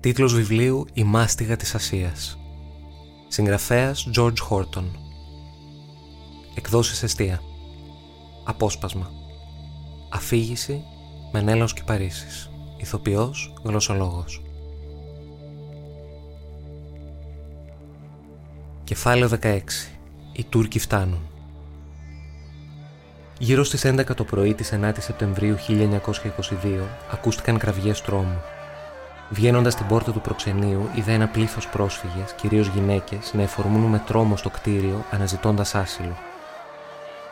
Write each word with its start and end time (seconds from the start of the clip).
Τίτλος 0.00 0.34
βιβλίου 0.34 0.86
«Η 0.92 1.04
μάστιγα 1.04 1.56
της 1.56 1.74
Ασίας». 1.74 2.38
Συγγραφέας 3.28 4.08
George 4.16 4.36
Horton. 4.50 4.84
Εκδόσεις 6.54 7.02
Εστία. 7.02 7.40
Απόσπασμα. 8.44 9.10
Αφήγηση 10.10 10.82
Μενέλαος 11.32 11.72
Κυπαρίσης. 11.72 12.50
Ηθοποιός 12.76 13.54
Γλωσσολόγος. 13.64 14.42
Κεφάλαιο 18.84 19.28
16. 19.28 19.92
Οι 20.32 20.44
Τούρκοι 20.44 20.78
φτάνουν. 20.78 21.30
Γύρω 23.38 23.64
στις 23.64 23.84
11 23.84 24.14
το 24.14 24.24
πρωί 24.24 24.54
της 24.54 24.72
9 24.72 25.00
Σεπτεμβρίου 25.00 25.56
1922 25.56 26.88
ακούστηκαν 27.10 27.58
κραυγές 27.58 28.02
τρόμου. 28.02 28.40
Βγαίνοντας 29.30 29.74
την 29.74 29.86
πόρτα 29.86 30.12
του 30.12 30.20
προξενείου, 30.20 30.88
είδα 30.94 31.12
ένα 31.12 31.28
πλήθος 31.28 31.68
πρόσφυγες, 31.68 32.32
κυρίως 32.32 32.66
γυναίκες, 32.66 33.32
να 33.34 33.42
εφορμούν 33.42 33.82
με 33.82 34.02
τρόμο 34.06 34.36
στο 34.36 34.50
κτίριο, 34.50 35.04
αναζητώντας 35.10 35.74
άσυλο. 35.74 36.16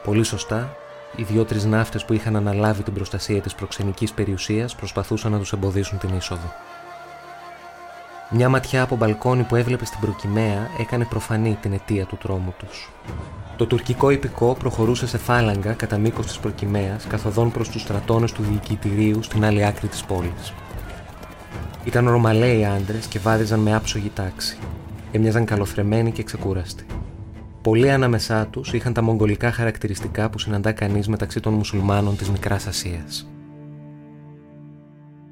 Πολύ 0.05 0.25
σωστά, 0.25 0.77
οι 1.17 1.23
δύο-τρει 1.23 1.67
ναύτες 1.67 2.05
που 2.05 2.13
είχαν 2.13 2.37
αναλάβει 2.37 2.83
την 2.83 2.93
προστασία 2.93 3.41
της 3.41 3.55
προξενικής 3.55 4.13
περιουσίας 4.13 4.75
προσπαθούσαν 4.75 5.33
να 5.33 5.39
τους 5.39 5.53
εμποδίσουν 5.53 5.99
την 5.99 6.17
είσοδο. 6.17 6.53
Μια 8.31 8.49
ματιά 8.49 8.83
από 8.83 8.97
μπαλκόνι 8.97 9.43
που 9.43 9.57
έβλεπε 9.57 9.85
στην 9.85 10.01
προκυμαία 10.01 10.71
έκανε 10.79 11.05
προφανή 11.05 11.59
την 11.61 11.73
αιτία 11.73 12.05
του 12.05 12.17
τρόμου 12.17 12.55
τους. 12.59 12.91
Το 13.57 13.67
τουρκικό 13.67 14.11
υπηκό 14.11 14.55
προχωρούσε 14.59 15.07
σε 15.07 15.19
φάλαγγα 15.19 15.73
κατά 15.73 15.99
μήκος 15.99 16.27
της 16.27 16.39
προκυμαίας, 16.39 17.07
καθοδόν 17.07 17.51
προς 17.53 17.69
τους 17.69 17.83
στρατώνες 17.83 18.33
του 18.33 18.43
διοικητηρίου 18.43 19.23
στην 19.23 19.45
άλλη 19.45 19.65
άκρη 19.65 19.89
της 19.89 20.05
πόλης. 20.05 20.53
Ήταν 21.87 22.09
ρωμαλαίοι 22.09 22.65
άντρες 22.65 23.07
και 23.07 23.19
βάδιζαν 23.19 23.61
με 23.61 23.75
άψογη 23.75 24.11
τάξη. 24.15 24.57
Έμοιαζαν 25.13 25.45
καλοθρεμένοι 25.45 26.13
και 26.13 26.23
ξεκούραστοι. 26.23 26.87
Πολλοί 27.63 27.91
ανάμεσά 27.91 28.47
τους 28.47 28.73
είχαν 28.73 28.93
τα 28.93 29.03
μογγολικά 29.03 29.53
χαρακτηριστικά 29.53 30.31
που 30.31 30.39
συναντά 30.39 30.73
κανείς 30.73 31.09
μεταξύ 31.09 31.41
των 31.41 31.53
μουσουλμάνων 31.53 32.17
της 32.17 32.31
Μικράς 32.31 32.67
Ασίας. 32.67 33.29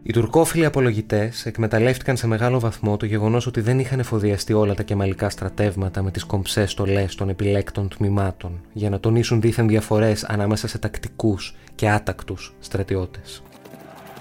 Οι 0.02 0.12
τουρκόφιλοι 0.12 0.64
απολογητές 0.64 1.46
εκμεταλλεύτηκαν 1.46 2.16
σε 2.16 2.26
μεγάλο 2.26 2.60
βαθμό 2.60 2.96
το 2.96 3.06
γεγονός 3.06 3.46
ότι 3.46 3.60
δεν 3.60 3.78
είχαν 3.78 3.98
εφοδιαστεί 3.98 4.52
όλα 4.52 4.74
τα 4.74 4.82
κεμαλικά 4.82 5.30
στρατεύματα 5.30 6.02
με 6.02 6.10
τις 6.10 6.24
κομψές 6.24 6.70
στολές 6.70 7.14
των 7.14 7.28
επιλέκτων 7.28 7.88
τμήματων 7.88 8.60
για 8.72 8.90
να 8.90 9.00
τονίσουν 9.00 9.40
δίθεν 9.40 9.68
διαφορές 9.68 10.24
ανάμεσα 10.24 10.68
σε 10.68 10.78
τακτικούς 10.78 11.56
και 11.74 11.90
άτακτους 11.90 12.54
στρατιώτες. 12.60 13.42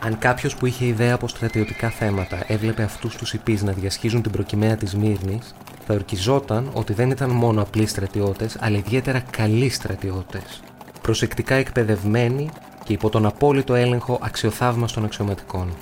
Αν 0.06 0.18
κάποιος 0.18 0.56
που 0.56 0.66
είχε 0.66 0.86
ιδέα 0.86 1.14
από 1.14 1.28
στρατιωτικά 1.28 1.90
θέματα 1.90 2.44
έβλεπε 2.48 2.84
αυτούς 2.84 3.16
τους 3.16 3.34
υπεί 3.34 3.60
να 3.64 3.72
διασχίζουν 3.72 4.22
την 4.22 4.32
προκυμαία 4.32 4.76
της 4.76 4.96
Μύρνης, 4.96 5.56
θα 5.86 5.94
ορκιζόταν 5.94 6.70
ότι 6.74 6.94
δεν 6.94 7.10
ήταν 7.10 7.30
μόνο 7.30 7.62
απλοί 7.62 7.86
στρατιώτες, 7.86 8.58
αλλά 8.60 8.78
ιδιαίτερα 8.78 9.20
καλοί 9.20 9.70
στρατιώτες. 9.70 10.62
Προσεκτικά 11.02 11.56
εκπαιδευμένοι 11.56 12.50
και 12.84 12.94
υπό 12.94 13.10
τον 13.10 13.26
απόλυτο 13.26 13.74
έλεγχο 13.76 14.20
αξιοθαύμαστων 14.22 15.06
αξιωματικών. 15.06 15.74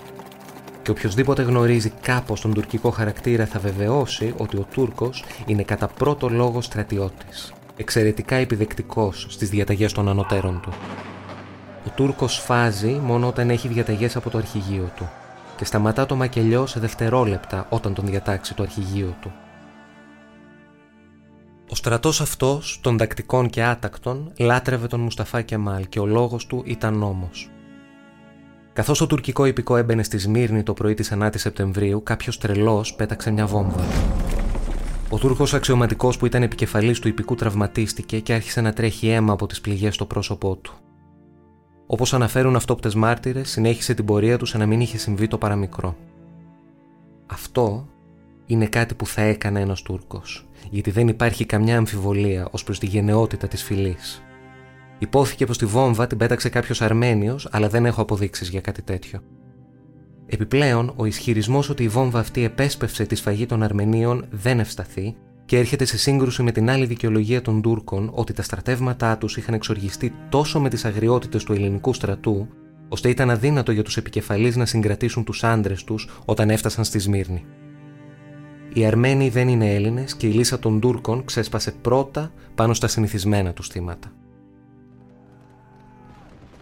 Και 0.82 0.92
οποιοδήποτε 0.92 1.42
γνωρίζει 1.42 1.90
κάπως 2.02 2.42
τον 2.42 2.54
τουρκικό 2.54 2.90
χαρακτήρα 2.90 3.46
θα 3.46 3.60
βεβαιώσει 3.60 4.34
ότι 4.38 4.58
ο 4.58 4.66
Τούρκος 4.72 5.24
είναι 5.46 5.64
κατά 5.64 5.88
πρώτο 5.88 6.30
λόγο 6.30 6.62
στρατιώτης. 6.62 7.54
Εξαιρετικά 7.78 8.36
επιδεκτικός 8.36 9.26
στις 9.30 9.50
διαταγές 9.50 9.92
των 9.92 10.10
ανωτέρων 10.10 10.60
του. 10.62 10.72
Ο 11.86 11.90
Τούρκος 11.96 12.40
φάζει 12.40 13.00
μόνο 13.04 13.28
όταν 13.28 13.50
έχει 13.50 13.68
διαταγές 13.68 14.16
από 14.16 14.30
το 14.30 14.38
αρχηγείο 14.38 14.92
του 14.96 15.10
και 15.58 15.66
σταματά 15.66 16.06
το 16.06 16.16
μακελιό 16.16 16.66
σε 16.66 16.80
δευτερόλεπτα 16.80 17.66
όταν 17.70 17.94
τον 17.94 18.06
διατάξει 18.06 18.54
το 18.54 18.64
αρχηγείο 18.64 19.16
του. 19.22 19.32
Ο 21.70 21.76
στρατός 21.76 22.22
αυτός, 22.22 22.80
των 22.82 22.98
τακτικών 22.98 23.50
και 23.50 23.64
άτακτων, 23.64 24.32
λάτρευε 24.38 24.88
τον 24.88 25.00
Μουσταφά 25.00 25.42
Κεμάλ 25.42 25.88
και 25.90 26.00
ο 26.00 26.06
λόγος 26.06 26.46
του 26.46 26.64
ήταν 26.66 26.98
νόμος. 26.98 27.50
Καθώς 28.74 28.98
το 28.98 29.08
τουρκικό 29.08 29.46
υπηκό 29.46 29.76
έμπαινε 29.76 30.04
στη 30.04 30.18
Σμύρνη 30.18 30.64
το 30.64 30.74
πρωί 30.74 30.94
της 30.94 31.12
9 31.12 31.30
Σεπτεμβρίου, 31.36 32.04
κάποιος 32.04 32.38
τρελός 32.38 32.94
πέταξε 32.94 33.32
μια 33.32 33.46
βόμβα. 33.46 33.84
Ο 35.10 35.18
Τούρκος 35.18 35.54
αξιωματικός 35.54 36.18
που 36.18 36.26
ήταν 36.26 36.44
επικεφαλής 36.44 37.00
του 37.00 37.08
υπηκού 37.08 37.36
τραυματίστηκε 37.36 38.20
και 38.20 38.34
άρχισε 38.34 38.62
να 38.62 38.74
τρέχει 38.74 39.08
αίμα 39.08 39.34
από 39.34 39.48
τις 39.48 39.62
πληγές 39.62 39.96
στο 39.96 40.06
πρόσωπό 40.06 40.56
του. 40.56 40.81
Όπως 41.94 42.14
αναφέρουν 42.14 42.56
αυτόπτες 42.56 42.96
μάρτυρες, 42.96 43.50
συνέχισε 43.50 43.94
την 43.94 44.06
πορεία 44.06 44.38
του 44.38 44.46
σαν 44.46 44.60
να 44.60 44.66
μην 44.66 44.82
είχε 44.82 44.98
συμβεί 44.98 45.28
το 45.28 45.38
παραμικρό. 45.38 45.96
Αυτό 47.26 47.88
είναι 48.46 48.66
κάτι 48.66 48.94
που 48.94 49.06
θα 49.06 49.22
έκανε 49.22 49.60
ένας 49.60 49.82
Τούρκος, 49.82 50.48
γιατί 50.70 50.92
δεν 50.92 51.08
υπάρχει 51.08 51.46
καμιά 51.46 51.78
αμφιβολία 51.78 52.48
ως 52.52 52.64
προς 52.64 52.80
τη 52.80 52.86
γενναιότητα 52.86 53.48
της 53.48 53.64
φυλής. 53.64 54.24
Υπόθηκε 55.00 55.46
πως 55.46 55.58
τη 55.58 55.66
βόμβα 55.66 56.08
την 56.08 56.18
πέταξε 56.18 56.50
κάποιος 56.50 56.82
Αρμένιος, 56.82 57.48
αλλά 57.52 57.70
δεν 57.70 57.86
έχω 57.86 58.02
αποδείξεις 58.02 58.50
για 58.50 58.62
κάτι 58.62 58.82
τέτοιο. 58.82 59.20
Επιπλέον, 60.26 60.94
ο 60.96 61.06
ισχυρισμός 61.06 61.70
ότι 61.70 61.84
η 61.84 61.88
βόμβα 61.88 62.20
αυτή 62.20 62.44
επέσπευσε 62.44 63.06
τη 63.06 63.16
σφαγή 63.16 63.46
των 63.46 63.64
Αρμενίων 63.64 64.26
δεν 64.30 64.60
ευσταθεί 64.60 65.16
και 65.52 65.58
έρχεται 65.58 65.86
σε 65.86 65.98
σύγκρουση 65.98 66.44
με 66.44 66.52
την 66.52 66.70
άλλη 66.70 66.86
δικαιολογία 66.86 67.42
των 67.42 67.62
Τούρκων 67.62 68.12
ότι 68.14 68.34
τα 68.34 68.42
στρατεύματά 68.42 69.18
τους 69.18 69.38
είχαν 69.38 69.54
εξοργιστεί 69.54 70.14
τόσο 70.30 70.60
με 70.60 70.70
τις 70.70 70.86
αγριότητες 70.86 71.44
του 71.44 71.54
ελληνικού 71.54 71.94
στρατού, 71.94 72.48
ώστε 72.90 73.10
ήταν 73.10 73.30
αδύνατο 73.30 73.72
για 73.72 73.84
τους 73.84 73.98
επικεφαλείς 73.98 74.56
να 74.56 74.66
συγκρατήσουν 74.66 75.24
τους 75.24 75.44
άντρες 75.44 75.84
τους 75.84 76.10
όταν 76.26 76.50
έφτασαν 76.50 76.84
στη 76.84 77.00
Σμύρνη. 77.00 77.46
Οι 78.74 78.86
Αρμένοι 78.86 79.30
δεν 79.30 79.48
είναι 79.48 79.74
Έλληνες 79.74 80.16
και 80.16 80.28
η 80.28 80.32
λύσα 80.32 80.60
των 80.60 80.80
Τούρκων 80.80 81.26
ξέσπασε 81.26 81.72
πρώτα 81.82 82.32
πάνω 82.56 82.74
στα 82.74 82.88
συνηθισμένα 82.88 83.54
τους 83.54 83.68
θύματα. 83.68 84.12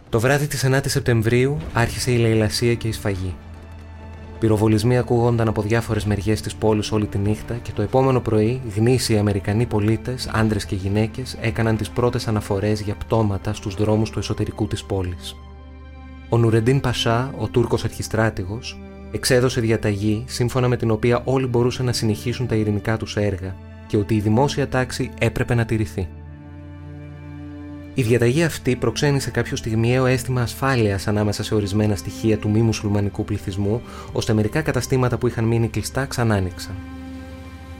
Το 0.09 0.19
βράδυ 0.19 0.47
της 0.47 0.65
9η 0.65 0.87
Σεπτεμβρίου 0.87 1.57
άρχισε 1.73 2.11
η 2.11 2.17
λαιλασία 2.17 2.75
και 2.75 2.87
η 2.87 2.91
σφαγή. 2.91 3.35
Πυροβολισμοί 4.39 4.97
ακούγονταν 4.97 5.47
από 5.47 5.61
διάφορες 5.61 6.05
μεριές 6.05 6.41
της 6.41 6.55
πόλης 6.55 6.91
όλη 6.91 7.07
τη 7.07 7.17
νύχτα 7.17 7.53
και 7.53 7.71
το 7.71 7.81
επόμενο 7.81 8.19
πρωί 8.19 8.61
γνήσιοι 8.75 9.17
Αμερικανοί 9.17 9.65
πολίτες, 9.65 10.29
άντρες 10.33 10.65
και 10.65 10.75
γυναίκες, 10.75 11.37
έκαναν 11.41 11.77
τις 11.77 11.89
πρώτες 11.89 12.27
αναφορές 12.27 12.81
για 12.81 12.95
πτώματα 12.95 13.53
στους 13.53 13.75
δρόμους 13.75 14.09
του 14.09 14.19
εσωτερικού 14.19 14.67
της 14.67 14.83
πόλης. 14.83 15.35
Ο 16.29 16.37
Νουρεντίν 16.37 16.79
Πασά, 16.79 17.33
ο 17.37 17.47
Τούρκος 17.47 17.83
αρχιστράτηγος, 17.83 18.79
εξέδωσε 19.11 19.61
διαταγή 19.61 20.23
σύμφωνα 20.27 20.67
με 20.67 20.77
την 20.77 20.91
οποία 20.91 21.21
όλοι 21.23 21.45
μπορούσαν 21.45 21.85
να 21.85 21.93
συνεχίσουν 21.93 22.47
τα 22.47 22.55
ειρηνικά 22.55 22.97
τους 22.97 23.15
έργα 23.15 23.55
και 23.87 23.97
ότι 23.97 24.15
η 24.15 24.19
δημόσια 24.19 24.67
τάξη 24.67 25.11
έπρεπε 25.19 25.55
να 25.55 25.65
τηρηθεί. 25.65 26.07
Η 27.93 28.01
διαταγή 28.01 28.43
αυτή 28.43 28.75
προξένησε 28.75 29.31
κάποιο 29.31 29.55
στιγμιαίο 29.55 30.05
αίσθημα 30.05 30.41
ασφάλειας 30.41 31.07
ανάμεσα 31.07 31.43
σε 31.43 31.55
ορισμένα 31.55 31.95
στοιχεία 31.95 32.37
του 32.37 32.49
μη 32.49 32.61
μουσουλμανικού 32.61 33.23
πληθυσμού, 33.23 33.81
ώστε 34.11 34.33
μερικά 34.33 34.61
καταστήματα 34.61 35.17
που 35.17 35.27
είχαν 35.27 35.43
μείνει 35.43 35.67
κλειστά 35.67 36.05
ξανά 36.05 36.35
άνοιξαν. 36.35 36.75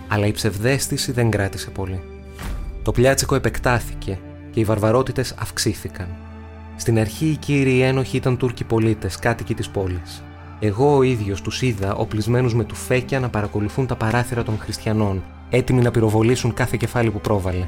Αλλά 0.07 0.25
η 0.25 0.31
ψευδέστηση 0.31 1.11
δεν 1.11 1.29
κράτησε 1.29 1.69
πολύ. 1.69 2.01
Το 2.83 2.91
πλιάτσικο 2.91 3.35
επεκτάθηκε 3.35 4.19
και 4.51 4.59
οι 4.59 4.63
βαρβαρότητες 4.63 5.35
αυξήθηκαν. 5.39 6.07
Στην 6.75 6.99
αρχή 6.99 7.25
οι 7.25 7.35
κύριοι 7.35 7.81
ένοχοι 7.81 8.17
ήταν 8.17 8.37
Τούρκοι 8.37 8.63
πολίτες, 8.63 9.19
κάτοικοι 9.19 9.53
της 9.53 9.69
πόλης. 9.69 10.23
Εγώ 10.59 10.95
ο 10.95 11.01
ίδιος 11.01 11.41
τους 11.41 11.61
είδα 11.61 11.95
οπλισμένους 11.95 12.55
με 12.55 12.63
τουφέκια 12.63 13.19
να 13.19 13.29
παρακολουθούν 13.29 13.87
τα 13.87 13.95
παράθυρα 13.95 14.43
των 14.43 14.57
χριστιανών, 14.59 15.23
έτοιμοι 15.49 15.81
να 15.81 15.91
πυροβολήσουν 15.91 16.53
κάθε 16.53 16.77
κεφάλι 16.79 17.09
που 17.09 17.21
πρόβαλε. 17.21 17.67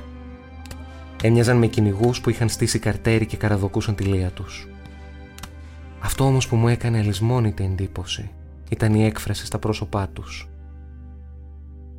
Έμοιαζαν 1.23 1.57
με 1.57 1.67
κυνηγούς 1.67 2.21
που 2.21 2.29
είχαν 2.29 2.49
στήσει 2.49 2.79
καρτέρι 2.79 3.25
και 3.25 3.37
καραδοκούσαν 3.37 3.95
τη 3.95 4.03
λία 4.03 4.29
τους. 4.29 4.67
Αυτό 5.99 6.23
όμως 6.23 6.47
που 6.47 6.55
μου 6.55 6.67
έκανε 6.67 6.97
αλυσμόνητη 6.97 7.63
εντύπωση 7.63 8.29
ήταν 8.69 8.93
η 8.93 9.05
έκφραση 9.05 9.45
στα 9.45 9.59
πρόσωπά 9.59 10.07
τους. 10.07 10.49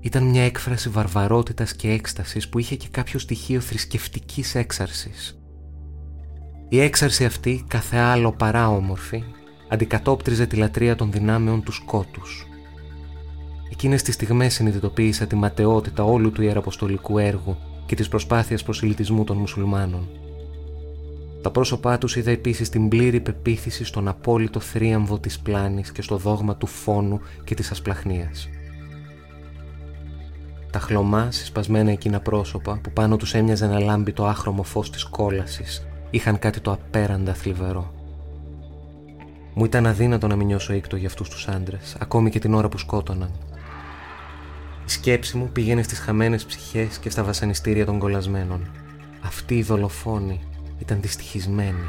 Ήταν 0.00 0.22
μια 0.22 0.42
έκφραση 0.42 0.88
βαρβαρότητας 0.88 1.74
και 1.74 1.90
έκστασης 1.90 2.48
που 2.48 2.58
είχε 2.58 2.76
και 2.76 2.88
κάποιο 2.90 3.18
στοιχείο 3.18 3.60
θρησκευτικής 3.60 4.54
έξαρσης. 4.54 5.38
Η 6.68 6.80
έξαρση 6.80 7.24
αυτή, 7.24 7.64
κάθε 7.68 7.96
άλλο 7.96 8.32
παρά 8.32 8.68
όμορφη, 8.68 9.24
αντικατόπτριζε 9.68 10.46
τη 10.46 10.56
λατρεία 10.56 10.96
των 10.96 11.12
δυνάμεων 11.12 11.62
του 11.62 11.72
σκότους. 11.72 12.46
Εκείνες 13.70 14.02
τις 14.02 14.14
στιγμές 14.14 14.54
συνειδητοποίησα 14.54 15.26
τη 15.26 15.36
ματαιότητα 15.36 16.04
όλου 16.04 16.32
του 16.32 16.42
ιεραποστολικού 16.42 17.18
έργου 17.18 17.56
και 17.92 17.98
της 17.98 18.08
προσπάθειας 18.08 18.62
προσιλητισμού 18.62 19.24
των 19.24 19.36
μουσουλμάνων. 19.36 20.08
Τα 21.42 21.50
πρόσωπά 21.50 21.98
τους 21.98 22.16
είδα 22.16 22.30
επίσης 22.30 22.68
την 22.68 22.88
πλήρη 22.88 23.20
πεποίθηση 23.20 23.84
στον 23.84 24.08
απόλυτο 24.08 24.60
θρίαμβο 24.60 25.18
της 25.18 25.38
πλάνης 25.40 25.92
και 25.92 26.02
στο 26.02 26.16
δόγμα 26.16 26.56
του 26.56 26.66
φόνου 26.66 27.20
και 27.44 27.54
της 27.54 27.70
ασπλαχνίας. 27.70 28.48
Τα 30.70 30.78
χλωμά, 30.78 31.30
συσπασμένα 31.30 31.90
εκείνα 31.90 32.20
πρόσωπα 32.20 32.80
που 32.82 32.90
πάνω 32.90 33.16
τους 33.16 33.34
έμοιαζε 33.34 33.66
να 33.66 33.80
λάμπει 33.80 34.12
το 34.12 34.26
άχρωμο 34.26 34.62
φως 34.62 34.90
της 34.90 35.04
κόλασης 35.04 35.86
είχαν 36.10 36.38
κάτι 36.38 36.60
το 36.60 36.72
απέραντα 36.72 37.34
θλιβερό. 37.34 37.92
Μου 39.54 39.64
ήταν 39.64 39.86
αδύνατο 39.86 40.26
να 40.26 40.36
μην 40.36 40.46
νιώσω 40.46 40.72
ήκτο 40.72 40.96
για 40.96 41.08
αυτούς 41.08 41.28
τους 41.28 41.48
άντρες, 41.48 41.96
ακόμη 42.00 42.30
και 42.30 42.38
την 42.38 42.54
ώρα 42.54 42.68
που 42.68 42.78
σκότωναν. 42.78 43.30
Η 44.86 44.90
σκέψη 44.90 45.36
μου 45.36 45.50
πήγαινε 45.52 45.82
στις 45.82 45.98
χαμένες 45.98 46.44
ψυχές 46.44 46.98
και 46.98 47.10
στα 47.10 47.22
βασανιστήρια 47.24 47.84
των 47.84 47.98
κολλασμένων. 47.98 48.70
Αυτοί 49.20 49.54
οι 49.58 49.62
δολοφόνοι 49.62 50.40
ήταν 50.78 51.00
δυστυχισμένοι. 51.00 51.88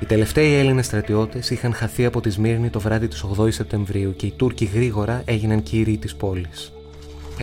Οι 0.00 0.06
τελευταίοι 0.06 0.54
Έλληνες 0.54 0.86
στρατιώτες 0.86 1.50
είχαν 1.50 1.74
χαθεί 1.74 2.04
από 2.04 2.20
τη 2.20 2.30
Σμύρνη 2.30 2.70
το 2.70 2.80
βράδυ 2.80 3.08
του 3.08 3.36
8 3.38 3.52
Σεπτεμβρίου 3.52 4.16
και 4.16 4.26
οι 4.26 4.32
Τούρκοι 4.36 4.64
γρήγορα 4.64 5.22
έγιναν 5.24 5.62
κύριοι 5.62 5.98
της 5.98 6.14
πόλης. 6.14 6.72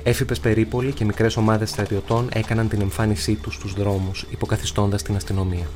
Έφυπες 0.04 0.40
περίπολοι 0.40 0.92
και 0.92 1.06
μικρές 1.06 1.38
ομάδες 1.38 1.70
στρατιωτών 1.70 2.30
έκαναν 2.34 2.68
την 2.68 2.82
εμφάνισή 2.82 3.36
τους 3.36 3.54
στους 3.54 3.74
δρόμους, 3.74 4.26
υποκαθιστώντας 4.30 5.02
την 5.02 5.16
αστυνομία. 5.16 5.68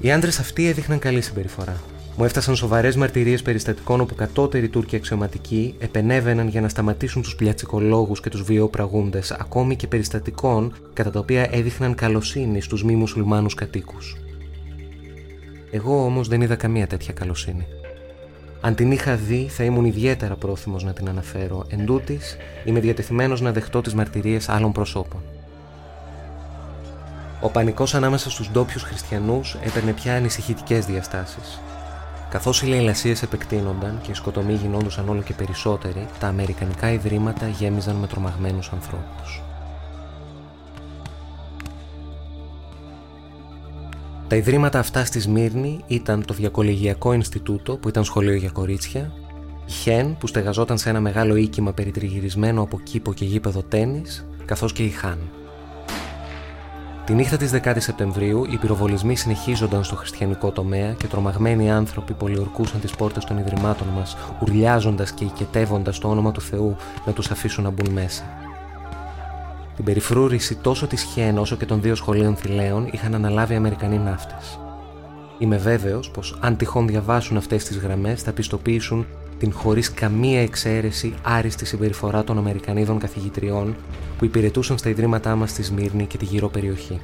Οι 0.00 0.12
άντρες 0.12 0.38
αυτοί 0.38 0.66
έδειχναν 0.66 0.98
καλή 0.98 1.20
συμπεριφορά. 1.20 1.82
Μου 2.16 2.24
έφτασαν 2.24 2.56
σοβαρές 2.56 2.96
μαρτυρίες 2.96 3.42
περιστατικών 3.42 4.00
όπου 4.00 4.14
κατώτεροι 4.14 4.68
Τούρκοι 4.68 4.96
αξιωματικοί 4.96 5.74
επενέβαιναν 5.78 6.48
για 6.48 6.60
να 6.60 6.68
σταματήσουν 6.68 7.22
τους 7.22 7.34
πλιατσικολόγους 7.34 8.20
και 8.20 8.30
τους 8.30 8.42
βιοπραγούντε, 8.42 9.20
ακόμη 9.38 9.76
και 9.76 9.86
περιστατικών 9.86 10.74
κατά 10.92 11.10
τα 11.10 11.18
οποία 11.18 11.48
έδειχναν 11.50 11.94
καλοσύνη 11.94 12.60
στους 12.60 12.84
μη 12.84 12.94
μουσουλμάνους 12.94 13.54
κατοίκους. 13.54 14.16
Εγώ 15.70 16.04
όμως 16.04 16.28
δεν 16.28 16.40
είδα 16.40 16.54
καμία 16.54 16.86
τέτοια 16.86 17.12
καλοσύνη. 17.12 17.66
Αν 18.60 18.74
την 18.74 18.92
είχα 18.92 19.16
δει, 19.16 19.46
θα 19.50 19.64
ήμουν 19.64 19.84
ιδιαίτερα 19.84 20.34
πρόθυμος 20.34 20.84
να 20.84 20.92
την 20.92 21.08
αναφέρω. 21.08 21.66
Εν 21.68 21.86
τούτης, 21.86 22.36
είμαι 22.64 22.80
διατεθειμένος 22.80 23.40
να 23.40 23.52
δεχτώ 23.52 23.80
τις 23.80 23.94
μαρτυρίες 23.94 24.48
άλλων 24.48 24.72
προσώπων. 24.72 25.20
Ο 27.40 27.48
πανικός 27.48 27.94
ανάμεσα 27.94 28.30
στους 28.30 28.50
ντόπιους 28.50 28.82
χριστιανούς 28.82 29.56
έπαιρνε 29.64 29.92
πια 29.92 30.14
ανησυχητικές 30.16 30.86
διαστάσεις. 30.86 31.60
Καθώς 32.34 32.62
οι 32.62 32.66
λαιλασίες 32.66 33.22
επεκτείνονταν 33.22 34.00
και 34.02 34.10
οι 34.10 34.14
σκοτομοί 34.14 34.52
γινόντουσαν 34.52 35.08
όλο 35.08 35.22
και 35.22 35.32
περισσότεροι, 35.32 36.06
τα 36.18 36.26
αμερικανικά 36.26 36.92
ιδρύματα 36.92 37.48
γέμιζαν 37.48 37.96
με 37.96 38.06
τρομαγμένους 38.06 38.72
ανθρώπους. 38.72 39.42
Τα 44.28 44.36
ιδρύματα 44.36 44.78
αυτά 44.78 45.04
στη 45.04 45.20
Σμύρνη 45.20 45.84
ήταν 45.86 46.24
το 46.24 46.34
Διακολεγιακό 46.34 47.12
Ινστιτούτο 47.12 47.76
που 47.76 47.88
ήταν 47.88 48.04
σχολείο 48.04 48.34
για 48.34 48.50
κορίτσια, 48.50 49.12
η 49.66 49.72
Χέν 49.72 50.16
που 50.16 50.26
στεγαζόταν 50.26 50.78
σε 50.78 50.88
ένα 50.88 51.00
μεγάλο 51.00 51.36
οίκημα 51.36 51.72
περιτριγυρισμένο 51.72 52.62
από 52.62 52.80
κήπο 52.80 53.12
και 53.12 53.24
γήπεδο 53.24 53.62
τέννις, 53.62 54.26
καθώς 54.44 54.72
και 54.72 54.82
η 54.82 54.90
Χάν. 54.90 55.18
Τη 57.06 57.14
νύχτα 57.14 57.36
της 57.36 57.50
10 57.64 57.74
Σεπτεμβρίου 57.78 58.44
οι 58.44 58.56
πυροβολισμοί 58.56 59.16
συνεχίζονταν 59.16 59.84
στο 59.84 59.96
χριστιανικό 59.96 60.50
τομέα 60.50 60.92
και 60.92 61.06
τρομαγμένοι 61.06 61.70
άνθρωποι 61.70 62.12
πολιορκούσαν 62.12 62.80
τις 62.80 62.90
πόρτες 62.92 63.24
των 63.24 63.38
ιδρυμάτων 63.38 63.88
μας, 63.88 64.16
ουρλιάζοντας 64.42 65.12
και 65.12 65.24
οικετεύοντας 65.24 65.98
το 65.98 66.08
όνομα 66.08 66.32
του 66.32 66.40
Θεού 66.40 66.76
να 67.06 67.12
τους 67.12 67.30
αφήσουν 67.30 67.64
να 67.64 67.70
μπουν 67.70 67.92
μέσα. 67.92 68.22
Την 69.76 69.84
περιφρούρηση 69.84 70.56
τόσο 70.56 70.86
της 70.86 71.02
Χέν 71.02 71.38
όσο 71.38 71.56
και 71.56 71.66
των 71.66 71.80
δύο 71.80 71.94
σχολείων 71.94 72.36
θηλαίων 72.36 72.88
είχαν 72.92 73.14
αναλάβει 73.14 73.52
οι 73.52 73.56
Αμερικανοί 73.56 73.98
ναύτες. 73.98 74.58
Είμαι 75.38 75.56
βέβαιος 75.56 76.10
πως 76.10 76.38
αν 76.40 76.56
τυχόν 76.56 76.86
διαβάσουν 76.86 77.36
αυτές 77.36 77.64
τις 77.64 77.78
γραμμές 77.78 78.22
θα 78.22 78.32
πιστοποιήσουν 78.32 79.06
την 79.38 79.52
χωρίς 79.52 79.92
καμία 79.92 80.40
εξαίρεση 80.40 81.14
άριστη 81.22 81.64
συμπεριφορά 81.64 82.24
των 82.24 82.38
Αμερικανίδων 82.38 82.98
καθηγητριών 82.98 83.76
που 84.18 84.24
υπηρετούσαν 84.24 84.78
στα 84.78 84.88
ιδρύματά 84.88 85.36
μας 85.36 85.50
στη 85.50 85.62
Σμύρνη 85.62 86.06
και 86.06 86.16
τη 86.16 86.24
γύρω 86.24 86.48
περιοχή. 86.48 87.00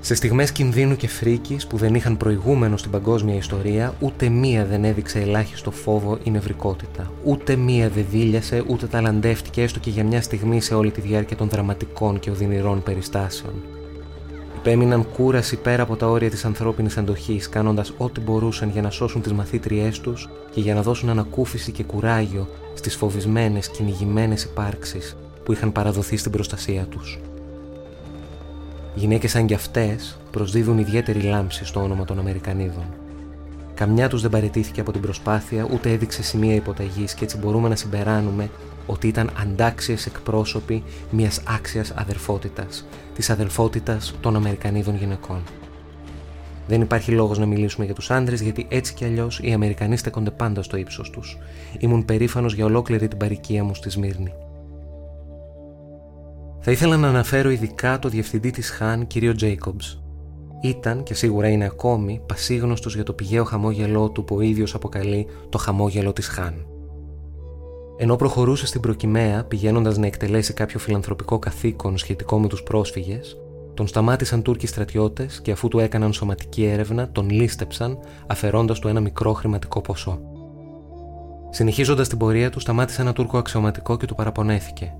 Σε 0.00 0.14
στιγμές 0.14 0.52
κινδύνου 0.52 0.96
και 0.96 1.08
φρίκης 1.08 1.66
που 1.66 1.76
δεν 1.76 1.94
είχαν 1.94 2.16
προηγούμενο 2.16 2.76
στην 2.76 2.90
παγκόσμια 2.90 3.34
ιστορία, 3.34 3.94
ούτε 4.00 4.28
μία 4.28 4.64
δεν 4.64 4.84
έδειξε 4.84 5.20
ελάχιστο 5.20 5.70
φόβο 5.70 6.18
ή 6.24 6.30
νευρικότητα. 6.30 7.12
Ούτε 7.24 7.56
μία 7.56 7.88
δεν 7.88 8.06
δίλιασε, 8.10 8.64
ούτε 8.66 8.86
ταλαντεύτηκε 8.86 9.62
έστω 9.62 9.78
και 9.78 9.90
για 9.90 10.04
μια 10.04 10.22
στιγμή 10.22 10.60
σε 10.60 10.74
όλη 10.74 10.90
τη 10.90 11.00
διάρκεια 11.00 11.36
των 11.36 11.48
δραματικών 11.48 12.18
και 12.18 12.30
οδυνηρών 12.30 12.82
περιστάσεων. 12.82 13.77
Υπέμειναν 14.58 15.06
κούραση 15.08 15.56
πέρα 15.56 15.82
από 15.82 15.96
τα 15.96 16.06
όρια 16.06 16.30
της 16.30 16.44
ανθρώπινης 16.44 16.96
αντοχής, 16.96 17.48
κάνοντας 17.48 17.92
ό,τι 17.96 18.20
μπορούσαν 18.20 18.68
για 18.70 18.82
να 18.82 18.90
σώσουν 18.90 19.22
τις 19.22 19.32
μαθήτριές 19.32 20.00
τους 20.00 20.28
και 20.50 20.60
για 20.60 20.74
να 20.74 20.82
δώσουν 20.82 21.08
ανακούφιση 21.08 21.72
και 21.72 21.84
κουράγιο 21.84 22.48
στις 22.74 22.96
φοβισμένες, 22.96 23.68
κυνηγημένες 23.68 24.44
υπάρξεις 24.44 25.16
που 25.44 25.52
είχαν 25.52 25.72
παραδοθεί 25.72 26.16
στην 26.16 26.32
προστασία 26.32 26.84
τους. 26.84 27.18
Γυναίκες 28.94 29.30
σαν 29.30 29.46
κι 29.46 29.54
αυτές 29.54 30.18
προσδίδουν 30.30 30.78
ιδιαίτερη 30.78 31.20
λάμψη 31.20 31.64
στο 31.64 31.82
όνομα 31.82 32.04
των 32.04 32.18
Αμερικανίδων. 32.18 32.84
Καμιά 33.74 34.08
τους 34.08 34.22
δεν 34.22 34.30
παρετήθηκε 34.30 34.80
από 34.80 34.92
την 34.92 35.00
προσπάθεια 35.00 35.68
ούτε 35.72 35.92
έδειξε 35.92 36.22
σημεία 36.22 36.54
υποταγής 36.54 37.14
και 37.14 37.24
έτσι 37.24 37.38
μπορούμε 37.38 37.68
να 37.68 37.76
συμπεράνουμε 37.76 38.50
ότι 38.88 39.08
ήταν 39.08 39.30
αντάξιες 39.42 40.06
εκπρόσωποι 40.06 40.82
μιας 41.10 41.40
άξιας 41.46 41.90
αδερφότητας, 41.90 42.86
της 43.14 43.30
αδελφότητας 43.30 44.14
των 44.20 44.36
Αμερικανίδων 44.36 44.96
γυναικών. 44.96 45.42
Δεν 46.68 46.80
υπάρχει 46.80 47.10
λόγος 47.10 47.38
να 47.38 47.46
μιλήσουμε 47.46 47.84
για 47.84 47.94
τους 47.94 48.10
άντρες, 48.10 48.40
γιατί 48.40 48.66
έτσι 48.68 48.94
κι 48.94 49.04
αλλιώς 49.04 49.40
οι 49.42 49.52
Αμερικανοί 49.52 49.96
στέκονται 49.96 50.30
πάντα 50.30 50.62
στο 50.62 50.76
ύψος 50.76 51.10
τους. 51.10 51.38
Ήμουν 51.78 52.04
περήφανος 52.04 52.54
για 52.54 52.64
ολόκληρη 52.64 53.08
την 53.08 53.18
παροικία 53.18 53.64
μου 53.64 53.74
στη 53.74 53.90
Σμύρνη. 53.90 54.32
Θα 56.60 56.70
ήθελα 56.70 56.96
να 56.96 57.08
αναφέρω 57.08 57.50
ειδικά 57.50 57.98
το 57.98 58.08
διευθυντή 58.08 58.50
της 58.50 58.70
Χάν, 58.70 59.06
κύριο 59.06 59.34
Τζέικομπς. 59.34 60.02
Ήταν 60.60 61.02
και 61.02 61.14
σίγουρα 61.14 61.48
είναι 61.48 61.64
ακόμη 61.64 62.20
πασίγνωστος 62.26 62.94
για 62.94 63.04
το 63.04 63.12
πηγαίο 63.12 63.44
χαμόγελό 63.44 64.10
του 64.10 64.24
που 64.24 64.36
ο 64.36 64.40
ίδιος 64.40 64.74
αποκαλεί 64.74 65.26
το 65.48 65.58
χαμόγελο 65.58 66.12
της 66.12 66.28
Χάν. 66.28 66.66
Ενώ 68.00 68.16
προχωρούσε 68.16 68.66
στην 68.66 68.80
προκυμαία 68.80 69.44
πηγαίνοντας 69.44 69.96
να 69.98 70.06
εκτελέσει 70.06 70.52
κάποιο 70.52 70.78
φιλανθρωπικό 70.78 71.38
καθήκον 71.38 71.98
σχετικό 71.98 72.38
με 72.38 72.48
τους 72.48 72.62
πρόσφυγες, 72.62 73.36
τον 73.74 73.86
σταμάτησαν 73.86 74.42
Τούρκοι 74.42 74.66
στρατιώτες 74.66 75.40
και 75.40 75.50
αφού 75.50 75.68
του 75.68 75.78
έκαναν 75.78 76.12
σωματική 76.12 76.64
έρευνα 76.64 77.08
τον 77.12 77.30
λίστεψαν 77.30 77.98
αφαιρώντας 78.26 78.78
του 78.78 78.88
ένα 78.88 79.00
μικρό 79.00 79.32
χρηματικό 79.32 79.80
ποσό. 79.80 80.20
Συνεχίζοντας 81.50 82.08
την 82.08 82.18
πορεία 82.18 82.50
του, 82.50 82.60
σταμάτησε 82.60 83.00
ένα 83.00 83.12
Τούρκο 83.12 83.38
αξιωματικό 83.38 83.96
και 83.96 84.06
του 84.06 84.14
παραπονέθηκε. 84.14 84.94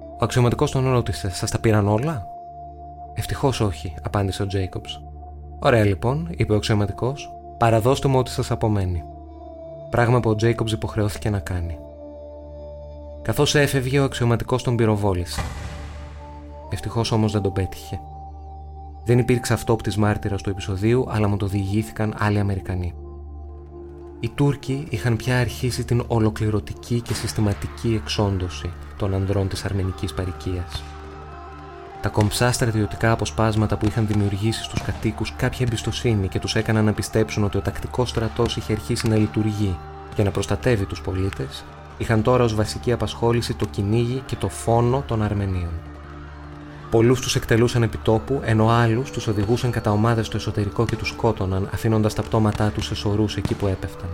Ο 0.00 0.24
αξιωματικός 0.24 0.70
τον 0.70 0.90
ρώτησε: 0.90 1.30
Σας 1.30 1.50
τα 1.50 1.58
πήραν 1.58 1.88
όλα; 1.88 2.26
Ευτυχώς 3.14 3.60
όχι, 3.60 3.94
απάντησε 4.02 4.42
ο 4.42 4.46
Τζέικομπς. 4.46 5.02
Ωραία 5.58 5.84
λοιπόν, 5.84 6.28
είπε 6.36 6.52
ο 6.52 6.56
αξιωματικός, 6.56 7.30
παραδώστε 7.58 8.08
μου 8.08 8.18
ό,τι 8.18 8.30
σας 8.30 8.50
απομένει. 8.50 9.02
Πράγμα 9.90 10.20
που 10.20 10.30
ο 10.30 10.34
Τζέικομπς 10.34 10.72
υποχρεώθηκε 10.72 11.30
να 11.30 11.38
κάνει. 11.38 11.78
Καθώς 13.28 13.54
έφευγε, 13.54 13.98
ο 13.98 14.04
αξιωματικός 14.04 14.62
τον 14.62 14.76
πυροβόλησε. 14.76 15.40
Ευτυχώς 16.70 17.12
όμως 17.12 17.32
δεν 17.32 17.42
τον 17.42 17.52
πέτυχε. 17.52 18.00
Δεν 19.04 19.18
υπήρξε 19.18 19.52
αυτόπτης 19.52 19.96
μάρτυρας 19.96 20.42
του 20.42 20.50
επεισοδίου, 20.50 21.06
αλλά 21.08 21.28
μου 21.28 21.36
το 21.36 21.46
διηγήθηκαν 21.46 22.14
άλλοι 22.18 22.38
Αμερικανοί. 22.38 22.94
Οι 24.20 24.28
Τούρκοι 24.28 24.86
είχαν 24.90 25.16
πια 25.16 25.38
αρχίσει 25.40 25.84
την 25.84 26.04
ολοκληρωτική 26.06 27.00
και 27.00 27.14
συστηματική 27.14 28.00
εξόντωση 28.02 28.70
των 28.96 29.14
ανδρών 29.14 29.48
της 29.48 29.64
αρμενικής 29.64 30.14
παροικίας. 30.14 30.82
Τα 32.00 32.08
κομψά 32.08 32.52
στρατιωτικά 32.52 33.12
αποσπάσματα 33.12 33.76
που 33.76 33.86
είχαν 33.86 34.06
δημιουργήσει 34.06 34.62
στους 34.62 34.82
κατοίκους 34.82 35.32
κάποια 35.36 35.66
εμπιστοσύνη 35.66 36.28
και 36.28 36.38
τους 36.38 36.54
έκαναν 36.54 36.84
να 36.84 36.92
πιστέψουν 36.92 37.44
ότι 37.44 37.56
ο 37.56 37.60
τακτικός 37.60 38.08
στρατός 38.08 38.56
είχε 38.56 38.72
αρχίσει 38.72 39.08
να 39.08 39.16
λειτουργεί 39.16 39.76
και 40.14 40.22
να 40.22 40.30
προστατεύει 40.30 40.84
τους 40.84 41.00
πολίτες, 41.00 41.64
είχαν 41.98 42.22
τώρα 42.22 42.44
ως 42.44 42.54
βασική 42.54 42.92
απασχόληση 42.92 43.54
το 43.54 43.66
κυνήγι 43.70 44.22
και 44.26 44.36
το 44.36 44.48
φόνο 44.48 45.04
των 45.06 45.22
Αρμενίων. 45.22 45.72
Πολλούς 46.90 47.20
τους 47.20 47.36
εκτελούσαν 47.36 47.82
επιτόπου, 47.82 48.40
ενώ 48.44 48.68
άλλους 48.68 49.10
τους 49.10 49.26
οδηγούσαν 49.26 49.70
κατά 49.70 49.90
ομάδες 49.90 50.26
στο 50.26 50.36
εσωτερικό 50.36 50.84
και 50.84 50.96
τους 50.96 51.08
σκότωναν, 51.08 51.68
αφήνοντας 51.72 52.14
τα 52.14 52.22
πτώματά 52.22 52.70
τους 52.70 52.86
σε 52.86 52.94
σωρούς 52.94 53.36
εκεί 53.36 53.54
που 53.54 53.66
έπεφταν. 53.66 54.08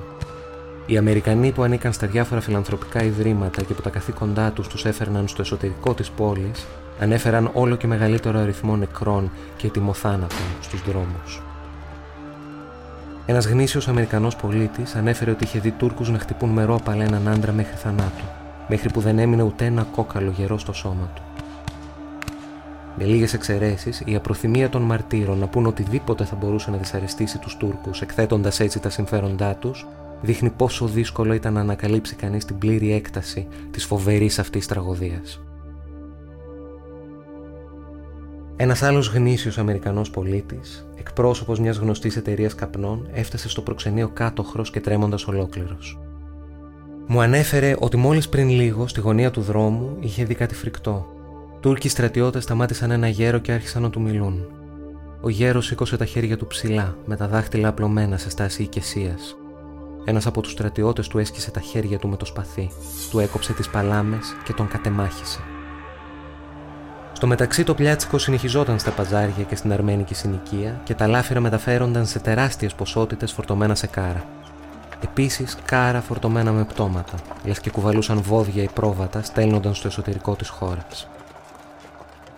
Οι 0.86 0.96
Αμερικανοί 0.96 1.52
που 1.52 1.62
ανήκαν 1.62 1.92
στα 1.92 2.06
διάφορα 2.06 2.40
φιλανθρωπικά 2.40 3.02
ιδρύματα 3.02 3.62
και 3.62 3.74
που 3.74 3.82
τα 3.82 3.90
καθήκοντά 3.90 4.50
τους 4.50 4.68
τους 4.68 4.84
έφερναν 4.84 5.28
στο 5.28 5.42
εσωτερικό 5.42 5.94
της 5.94 6.10
πόλης, 6.10 6.66
ανέφεραν 7.00 7.50
όλο 7.52 7.76
και 7.76 7.86
μεγαλύτερο 7.86 8.38
αριθμό 8.38 8.76
νεκρών 8.76 9.30
και 9.56 9.68
τιμοθάνατων 9.68 10.46
στους 10.60 10.82
δρόμους. 10.82 11.42
Ένας 13.26 13.46
γνήσιος 13.46 13.88
Αμερικανός 13.88 14.36
πολίτης 14.36 14.94
ανέφερε 14.94 15.30
ότι 15.30 15.44
είχε 15.44 15.58
δει 15.58 15.70
Τούρκους 15.70 16.10
να 16.10 16.18
χτυπούν 16.18 16.50
με 16.50 16.64
ρόπαλα 16.64 17.04
έναν 17.04 17.28
άντρα 17.28 17.52
μέχρι 17.52 17.76
θανάτου, 17.76 18.24
μέχρι 18.68 18.90
που 18.90 19.00
δεν 19.00 19.18
έμεινε 19.18 19.42
ούτε 19.42 19.64
ένα 19.64 19.82
κόκαλο 19.82 20.30
γερό 20.30 20.58
στο 20.58 20.72
σώμα 20.72 21.10
του. 21.14 21.22
Με 22.98 23.04
λίγες 23.04 23.34
εξαιρέσεις, 23.34 24.02
η 24.04 24.14
απροθυμία 24.14 24.68
των 24.68 24.82
μαρτύρων 24.82 25.38
να 25.38 25.46
πούν 25.46 25.66
οτιδήποτε 25.66 26.24
θα 26.24 26.36
μπορούσε 26.36 26.70
να 26.70 26.76
δυσαρεστήσει 26.76 27.38
τους 27.38 27.56
Τούρκους, 27.56 28.00
εκθέτοντας 28.00 28.60
έτσι 28.60 28.80
τα 28.80 28.90
συμφέροντά 28.90 29.54
τους, 29.54 29.86
δείχνει 30.20 30.50
πόσο 30.50 30.86
δύσκολο 30.86 31.32
ήταν 31.32 31.52
να 31.52 31.60
ανακαλύψει 31.60 32.14
κανείς 32.14 32.44
την 32.44 32.58
πλήρη 32.58 32.92
έκταση 32.92 33.48
της 33.70 33.84
φοβερής 33.84 34.38
αυτής 34.38 34.66
τραγωδίας. 34.66 35.40
Ένας 38.56 38.82
άλλος 38.82 39.08
γνήσιος 39.08 39.58
Αμερικανός 39.58 40.10
πολίτης, 40.10 40.86
εκπρόσωπος 40.96 41.60
μιας 41.60 41.76
γνωστής 41.76 42.16
εταιρείας 42.16 42.54
καπνών, 42.54 43.08
έφτασε 43.12 43.48
στο 43.48 43.62
προξενείο 43.62 44.08
κάτωχρο 44.08 44.62
και 44.62 44.80
τρέμοντας 44.80 45.26
ολόκληρος. 45.26 45.98
Μου 47.06 47.20
ανέφερε 47.20 47.76
ότι 47.78 47.96
μόλις 47.96 48.28
πριν 48.28 48.48
λίγο 48.48 48.86
στη 48.86 49.00
γωνία 49.00 49.30
του 49.30 49.40
δρόμου 49.40 49.96
είχε 50.00 50.24
δει 50.24 50.34
κάτι 50.34 50.54
φρικτό. 50.54 51.06
Τούρκοι 51.60 51.88
στρατιώτες 51.88 52.42
σταμάτησαν 52.42 52.90
ένα 52.90 53.08
γέρο 53.08 53.38
και 53.38 53.52
άρχισαν 53.52 53.82
να 53.82 53.90
του 53.90 54.00
μιλούν. 54.00 54.46
Ο 55.20 55.28
γέρος 55.28 55.66
σήκωσε 55.66 55.96
τα 55.96 56.04
χέρια 56.04 56.36
του 56.36 56.46
ψηλά, 56.46 56.96
με 57.04 57.16
τα 57.16 57.28
δάχτυλα 57.28 57.68
απλωμένα 57.68 58.16
σε 58.16 58.30
στάση 58.30 58.62
οικεσίας. 58.62 59.36
Ένας 60.04 60.26
από 60.26 60.40
τους 60.40 60.52
στρατιώτες 60.52 61.08
του 61.08 61.18
έσκησε 61.18 61.50
τα 61.50 61.60
χέρια 61.60 61.98
του 61.98 62.08
με 62.08 62.16
το 62.16 62.24
σπαθί, 62.24 62.70
του 63.10 63.18
έκοψε 63.18 63.52
τις 63.52 63.68
παλάμες 63.68 64.36
και 64.44 64.52
τον 64.52 64.68
κατεμάχησε. 64.68 65.40
Στο 67.24 67.32
μεταξύ 67.32 67.64
το 67.64 67.74
πλιάτσικο 67.74 68.18
συνεχιζόταν 68.18 68.78
στα 68.78 68.90
παζάρια 68.90 69.44
και 69.44 69.56
στην 69.56 69.72
αρμένικη 69.72 70.14
συνοικία 70.14 70.80
και 70.84 70.94
τα 70.94 71.06
λάφυρα 71.06 71.40
μεταφέρονταν 71.40 72.06
σε 72.06 72.18
τεράστιες 72.18 72.74
ποσότητες 72.74 73.32
φορτωμένα 73.32 73.74
σε 73.74 73.86
κάρα. 73.86 74.24
Επίσης 75.04 75.56
κάρα 75.64 76.00
φορτωμένα 76.00 76.52
με 76.52 76.64
πτώματα, 76.64 77.14
λες 77.44 77.60
και 77.60 77.70
κουβαλούσαν 77.70 78.22
βόδια 78.22 78.62
ή 78.62 78.68
πρόβατα 78.74 79.22
στέλνονταν 79.22 79.74
στο 79.74 79.86
εσωτερικό 79.86 80.34
της 80.34 80.48
χώρας. 80.48 81.08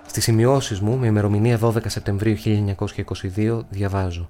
Στις 0.06 0.24
σημειώσεις 0.24 0.80
μου, 0.80 0.96
με 0.96 1.06
ημερομηνία 1.06 1.58
12 1.58 1.86
Σεπτεμβρίου 1.86 2.36
1922, 3.36 3.60
διαβάζω. 3.68 4.28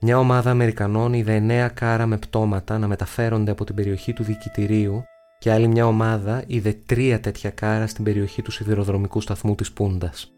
Μια 0.00 0.18
ομάδα 0.18 0.50
Αμερικανών 0.50 1.12
είδε 1.12 1.34
εννέα 1.34 1.68
κάρα 1.68 2.06
με 2.06 2.16
πτώματα 2.16 2.78
να 2.78 2.86
μεταφέρονται 2.86 3.50
από 3.50 3.64
την 3.64 3.74
περιοχή 3.74 4.12
του 4.12 4.22
διοικητηρίου 4.22 5.04
και 5.38 5.52
άλλη 5.52 5.66
μια 5.66 5.86
ομάδα 5.86 6.44
είδε 6.46 6.76
τρία 6.86 7.20
τέτοια 7.20 7.50
κάρα 7.50 7.86
στην 7.86 8.04
περιοχή 8.04 8.42
του 8.42 8.50
σιδηροδρομικού 8.50 9.20
σταθμού 9.20 9.54
της 9.54 9.72
Πούντας. 9.72 10.34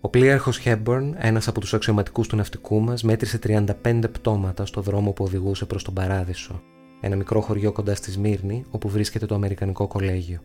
Ο 0.00 0.08
πλοίαρχος 0.08 0.58
Χέμπορν, 0.58 1.14
ένας 1.18 1.48
από 1.48 1.60
τους 1.60 1.74
αξιωματικούς 1.74 2.28
του 2.28 2.36
ναυτικού 2.36 2.80
μας, 2.80 3.02
μέτρησε 3.02 3.38
35 3.38 4.08
πτώματα 4.12 4.66
στο 4.66 4.80
δρόμο 4.80 5.12
που 5.12 5.24
οδηγούσε 5.24 5.64
προς 5.64 5.84
τον 5.84 5.94
Παράδεισο, 5.94 6.62
ένα 7.00 7.16
μικρό 7.16 7.40
χωριό 7.40 7.72
κοντά 7.72 7.94
στη 7.94 8.10
Σμύρνη, 8.10 8.64
όπου 8.70 8.88
βρίσκεται 8.88 9.26
το 9.26 9.34
Αμερικανικό 9.34 9.86
Κολέγιο. 9.86 10.40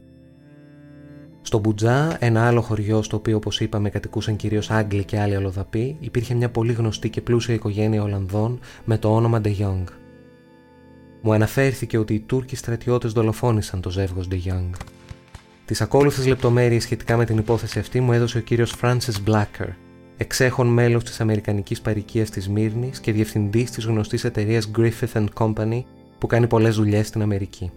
Στο 1.42 1.60
Μπουτζά, 1.60 2.18
ένα 2.20 2.48
άλλο 2.48 2.62
χωριό 2.62 3.02
στο 3.02 3.18
οποίο, 3.18 3.36
όπως 3.36 3.60
είπαμε, 3.60 3.90
κατοικούσαν 3.90 4.36
κυρίως 4.36 4.72
Άγγλοι 4.72 5.04
και 5.04 5.20
άλλοι 5.20 5.36
αλλοδαποί, 5.36 5.98
υπήρχε 6.00 6.34
μια 6.34 6.50
πολύ 6.50 6.74
γνωστή 6.74 7.10
και 7.10 7.22
πλούσια 7.22 7.54
οικογένεια 7.54 8.04
Ολλανδών 8.04 8.60
με 8.86 8.98
το 8.98 9.16
όνομα 9.16 9.42
De 9.44 9.58
Jong. 9.60 9.84
Μου 11.22 11.34
αναφέρθηκε 11.34 11.98
ότι 11.98 12.14
οι 12.14 12.20
Τούρκοι 12.20 12.56
στρατιώτες 12.56 13.12
δολοφόνησαν 13.12 13.82
το 13.82 13.90
ζεύγος 13.90 14.28
De 14.32 14.36
Jong. 14.36 14.70
Τις 15.66 15.82
ακόλουθες 15.82 16.28
λεπτομέρειες 16.28 16.84
σχετικά 16.84 17.18
με 17.18 17.26
την 17.26 17.38
υπόθεση 17.38 17.80
αυτή 17.80 18.00
μου 18.00 18.12
έδωσε 18.12 18.38
ο 18.38 18.42
κύριος 18.42 18.76
Francis 18.82 19.30
Blacker, 19.30 19.68
εξέχον 20.18 20.68
μέλος 20.68 21.04
της 21.04 21.22
Αμερικανικής 21.22 21.82
Παρικίας 21.82 22.30
της 22.30 22.50
Μύρνης 22.50 23.00
και 23.00 23.12
διευθυντής 23.12 23.72
της 23.72 23.86
γνωστής 23.86 24.24
εταιρείας 24.24 24.72
Griffith 24.78 25.26
Company 25.34 25.84
που 26.18 26.28
κάνει 26.28 26.48
πολλές 26.48 26.76
δουλειές 26.76 27.08
στην 27.08 27.22
Αμερική. 27.22 27.72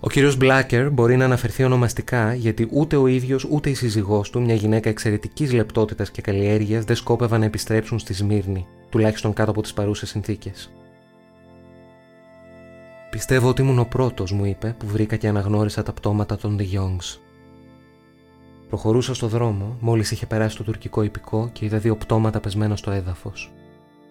Ο 0.00 0.08
κύριος 0.08 0.36
Μπλάκερ 0.36 0.90
μπορεί 0.90 1.16
να 1.16 1.24
αναφερθεί 1.24 1.64
ονομαστικά 1.64 2.34
γιατί 2.34 2.68
ούτε 2.70 2.96
ο 2.96 3.06
ίδιος 3.06 3.46
ούτε 3.50 3.70
η 3.70 3.74
σύζυγός 3.74 4.30
του, 4.30 4.42
μια 4.42 4.54
γυναίκα 4.54 4.88
εξαιρετικής 4.88 5.52
λεπτότητας 5.52 6.10
και 6.10 6.22
καλλιέργειας, 6.22 6.84
δεν 6.84 6.96
σκόπευαν 6.96 7.40
να 7.40 7.46
επιστρέψουν 7.46 7.98
στη 7.98 8.14
Σμύρνη, 8.14 8.66
τουλάχιστον 8.90 9.32
κάτω 9.32 9.50
από 9.50 9.62
τις 9.62 9.72
παρούσες 9.72 10.08
συνθήκες. 10.08 10.72
Πιστεύω 13.12 13.48
ότι 13.48 13.62
ήμουν 13.62 13.78
ο 13.78 13.84
πρώτος, 13.84 14.32
μου 14.32 14.44
είπε, 14.44 14.74
που 14.78 14.86
βρήκα 14.86 15.16
και 15.16 15.28
αναγνώρισα 15.28 15.82
τα 15.82 15.92
πτώματα 15.92 16.36
των 16.36 16.56
De 16.58 16.62
Youngs. 16.62 17.18
Προχωρούσα 18.68 19.14
στο 19.14 19.28
δρόμο, 19.28 19.76
μόλις 19.80 20.10
είχε 20.10 20.26
περάσει 20.26 20.56
το 20.56 20.62
τουρκικό 20.62 21.02
υπηκό 21.02 21.50
και 21.52 21.64
είδα 21.64 21.78
δύο 21.78 21.96
πτώματα 21.96 22.40
πεσμένα 22.40 22.76
στο 22.76 22.90
έδαφος. 22.90 23.52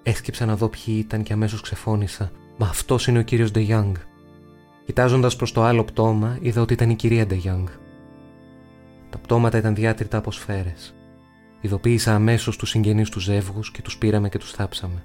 Έσκυψα 0.03 0.45
να 0.45 0.55
δω 0.55 0.69
ποιοι 0.69 0.95
ήταν 0.97 1.23
και 1.23 1.33
αμέσως 1.33 1.61
ξεφώνησα. 1.61 2.31
Μα 2.57 2.67
αυτός 2.67 3.07
είναι 3.07 3.19
ο 3.19 3.21
κύριος 3.21 3.51
De 3.53 3.67
Young. 3.69 3.91
Κοιτάζοντας 4.85 5.35
προς 5.35 5.51
το 5.51 5.63
άλλο 5.63 5.83
πτώμα, 5.83 6.37
είδα 6.41 6.61
ότι 6.61 6.73
ήταν 6.73 6.89
η 6.89 6.95
κυρία 6.95 7.25
Ντεγιάνγκ. 7.25 7.67
Τα 9.09 9.17
πτώματα 9.17 9.57
ήταν 9.57 9.75
διάτρητα 9.75 10.17
από 10.17 10.31
σφαίρες. 10.31 10.95
Ειδοποίησα 11.61 12.15
αμέσως 12.15 12.57
τους 12.57 12.69
συγγενείς 12.69 13.09
τους 13.09 13.23
ζεύγους 13.23 13.71
και 13.71 13.81
τους 13.81 13.97
πήραμε 13.97 14.29
και 14.29 14.37
τους 14.37 14.51
θάψαμε. 14.51 15.03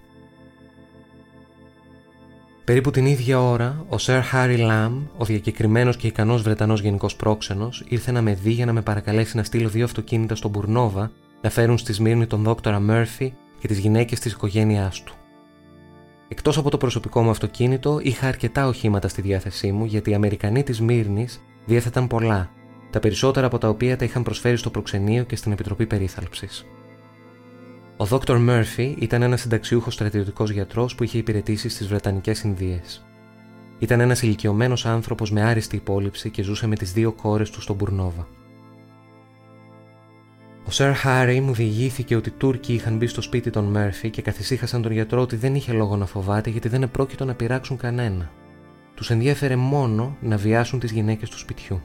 Περίπου 2.67 2.91
την 2.91 3.07
ίδια 3.07 3.41
ώρα, 3.43 3.85
ο 3.89 3.99
Σερ 3.99 4.23
Χάρι 4.23 4.57
Λαμ, 4.57 5.07
ο 5.17 5.25
διακεκριμένος 5.25 5.97
και 5.97 6.07
ικανός 6.07 6.43
Βρετανός 6.43 6.81
γενικός 6.81 7.17
πρόξενος, 7.17 7.85
ήρθε 7.89 8.11
να 8.11 8.23
με 8.23 8.35
δει 8.35 8.51
για 8.51 8.67
να 8.67 8.73
με 8.73 8.83
παρακαλέσει 8.83 9.37
να 9.37 9.43
στείλω 9.43 9.69
δύο 9.69 9.85
αυτοκίνητα 9.85 10.35
στον 10.35 10.51
Μπουρνόβα 10.51 11.11
να 11.41 11.51
φέρουν 11.51 11.79
στη 11.79 11.93
Σμύρνη 11.93 12.27
τον 12.27 12.43
δόκτωρα 12.43 12.81
Μέρφυ 12.81 13.33
και 13.59 13.69
τις 13.69 13.79
γυναίκες 13.79 14.21
της 14.21 14.33
οικογένειάς 14.33 15.03
του. 15.03 15.15
Εκτός 16.29 16.59
από 16.59 16.71
το 16.71 16.77
προσωπικό 16.77 17.23
μου 17.23 17.31
αυτοκίνητο, 17.31 17.99
είχα 18.03 18.27
αρκετά 18.27 18.67
οχήματα 18.67 19.09
στη 19.09 19.23
διάθεσή 19.23 19.73
μου 19.73 19.85
γιατί 19.85 20.11
οι 20.11 20.15
Αμερικανοί 20.15 20.63
της 20.63 20.81
Μύρνη 20.81 21.29
διέθεταν 21.65 22.07
πολλά, 22.07 22.51
τα 22.91 23.01
περισσότερα 23.01 23.47
από 23.47 23.59
τα 23.59 23.69
οποία 23.69 23.97
τα 23.97 24.05
είχαν 24.05 24.23
προσφέρει 24.23 24.57
στο 24.57 24.71
προξενείο 24.71 25.25
και 25.25 25.37
στην 25.37 25.53
Επιτροπή 25.53 25.87
Περίθαλψης. 25.87 26.67
Ο 27.99 28.05
Δόκτωρ 28.05 28.39
Μέρφυ 28.39 28.97
ήταν 28.99 29.23
ένας 29.23 29.41
συνταξιούχος 29.41 29.95
στρατιωτικός 29.95 30.51
γιατρός 30.51 30.95
που 30.95 31.05
είχε 31.05 31.19
υπηρετήσει 31.19 31.69
στις 31.69 31.87
Βρετανικές 31.87 32.43
Ινδίες. 32.43 33.07
Ήταν 33.79 34.01
ένας 34.01 34.23
ηλικιωμένος 34.23 34.87
άνθρωπος 34.87 35.31
με 35.31 35.43
άριστη 35.43 35.77
υπόλοιψη 35.77 36.31
και 36.31 36.43
ζούσε 36.43 36.67
με 36.67 36.77
τις 36.77 36.93
δύο 36.93 37.13
κόρες 37.13 37.51
του 37.51 37.61
στον 37.61 37.77
Μπουρνόβα. 37.77 38.29
Ο 40.67 40.71
Σερ 40.71 40.95
Χάρι 40.95 41.41
μου 41.41 41.53
διηγήθηκε 41.53 42.17
ότι 42.17 42.29
οι 42.29 42.33
Τούρκοι 42.33 42.75
είχαν 42.75 42.97
μπει 42.97 43.07
στο 43.07 43.21
σπίτι 43.21 43.51
των 43.51 43.65
Μέρφυ 43.65 44.11
και 44.11 44.23
καθησύχασαν 44.23 44.83
τον 44.83 44.93
γιατρό 44.93 45.21
ότι 45.21 45.37
δεν 45.37 45.55
είχε 45.55 45.73
λόγο 45.73 45.97
να 45.97 46.07
φοβάται 46.07 46.51
γιατί 46.51 46.69
δεν 46.69 46.83
επρόκειτο 46.83 47.25
να 47.25 47.35
πειράξουν 47.35 47.77
κανένα. 47.77 48.31
Τους 48.95 49.11
ενδιέφερε 49.11 49.57
μόνο 49.57 50.17
να 50.21 50.37
βιάσουν 50.37 50.79
τις 50.79 50.91
γυναίκες 50.91 51.31
του 51.31 51.39
σπιτιού. 51.39 51.81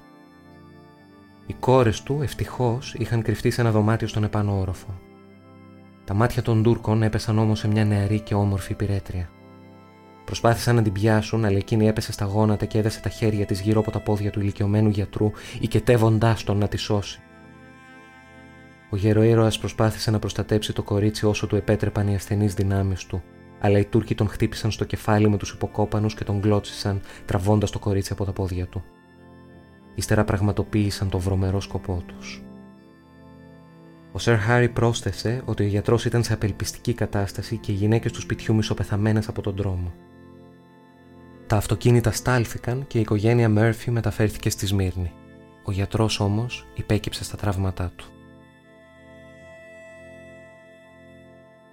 Οι 1.46 1.54
κόρες 1.60 2.02
του, 2.04 2.20
ευτυχώς, 2.22 2.94
είχαν 2.98 3.22
κρυφτεί 3.22 3.50
σε 3.50 3.62
ένα 3.62 3.72
δωμάτιο 3.72 4.08
στον 4.08 4.24
επάνω 4.24 4.60
όροφο. 4.60 5.00
Τα 6.12 6.18
μάτια 6.18 6.42
των 6.42 6.64
Τούρκων 6.64 7.04
έπεσαν 7.04 7.38
όμως 7.38 7.60
σε 7.60 7.68
μια 7.68 7.86
νεαρή 7.86 8.20
και 8.20 8.36
όμορφη 8.36 8.74
πυρέτρια. 8.74 9.30
Προσπάθησαν 10.26 10.76
να 10.76 10.82
την 10.82 10.92
πιάσουν, 10.92 11.46
αλλά 11.46 11.58
εκείνη 11.58 11.88
έπεσε 11.88 12.12
στα 12.12 12.26
γόνατα 12.26 12.66
και 12.66 12.78
έδεσε 12.78 13.02
τα 13.02 13.10
χέρια 13.10 13.46
της 13.46 13.62
γύρω 13.62 13.80
από 13.80 13.92
τα 13.92 14.00
πόδια 14.00 14.32
του 14.32 14.40
ηλικιωμένου 14.40 14.90
γιατρού, 14.90 15.32
οικετεύοντάς 15.60 16.44
τον 16.44 16.58
να 16.58 16.68
τη 16.68 16.78
σώσει. 16.78 17.22
Ο 18.90 18.96
γεροήρωα 18.96 19.52
προσπάθησε 19.60 20.12
να 20.12 20.20
προστατέψει 20.20 20.74
το 20.74 20.84
κορίτσι 20.84 21.26
όσο 21.26 21.48
του 21.48 21.56
επέτρεπαν 21.56 22.08
οι 22.08 22.16
ασθενείς 22.16 22.54
δυνάμεις 22.54 23.06
του, 23.06 23.24
αλλά 23.60 23.80
οι 23.80 23.86
Τούρκοι 23.86 24.16
τον 24.16 24.28
χτύπησαν 24.28 24.72
στο 24.72 24.86
κεφάλι 24.86 25.30
με 25.30 25.38
τους 25.38 25.52
υποκόπανους 25.52 26.14
και 26.14 26.24
τον 26.24 26.40
γκλώτσισαν, 26.40 27.02
τραβώντας 27.26 27.72
το 27.72 27.80
κορίτσι 27.80 28.14
από 28.14 28.26
τα 28.26 28.32
πόδια 28.32 28.68
του. 28.68 28.84
Ύστερα 29.96 30.24
πραγματοποίησαν 30.24 31.10
το 31.10 31.20
βρωμερό 31.20 31.62
σκοπό 31.62 32.04
τους. 32.08 32.44
Ο 34.12 34.20
Σερ 34.20 34.38
Χάρι 34.38 34.70
πρόσθεσε 34.70 35.42
ότι 35.46 35.64
ο 35.64 35.68
γιατρός 35.68 36.06
ήταν 36.06 36.24
σε 36.24 36.34
απελπιστική 36.34 36.94
κατάσταση 36.94 37.58
και 37.58 37.72
οι 37.72 37.76
γυναίκες 37.76 38.12
του 38.12 38.22
σπιτιού 38.22 38.56
μισοπεθαμένες 38.56 39.28
από 39.28 39.42
τον 39.42 39.56
δρόμο. 39.56 39.94
Τα 41.48 41.58
αυτοκίνητα 41.58 42.12
στάλθηκαν 42.12 42.88
και 42.88 42.98
η 42.98 43.02
οικογένεια 43.02 43.50
Μέρφυ 43.50 43.92
μεταφέρθηκε 43.92 44.50
στη 44.50 44.66
Σμύρνη. 44.66 45.12
Ο 45.64 45.72
γιατρός 45.72 46.20
όμως 46.20 46.68
υπέκυψε 46.76 47.24
στα 47.24 47.38
τραύματά 47.38 47.92
του. 47.96 48.06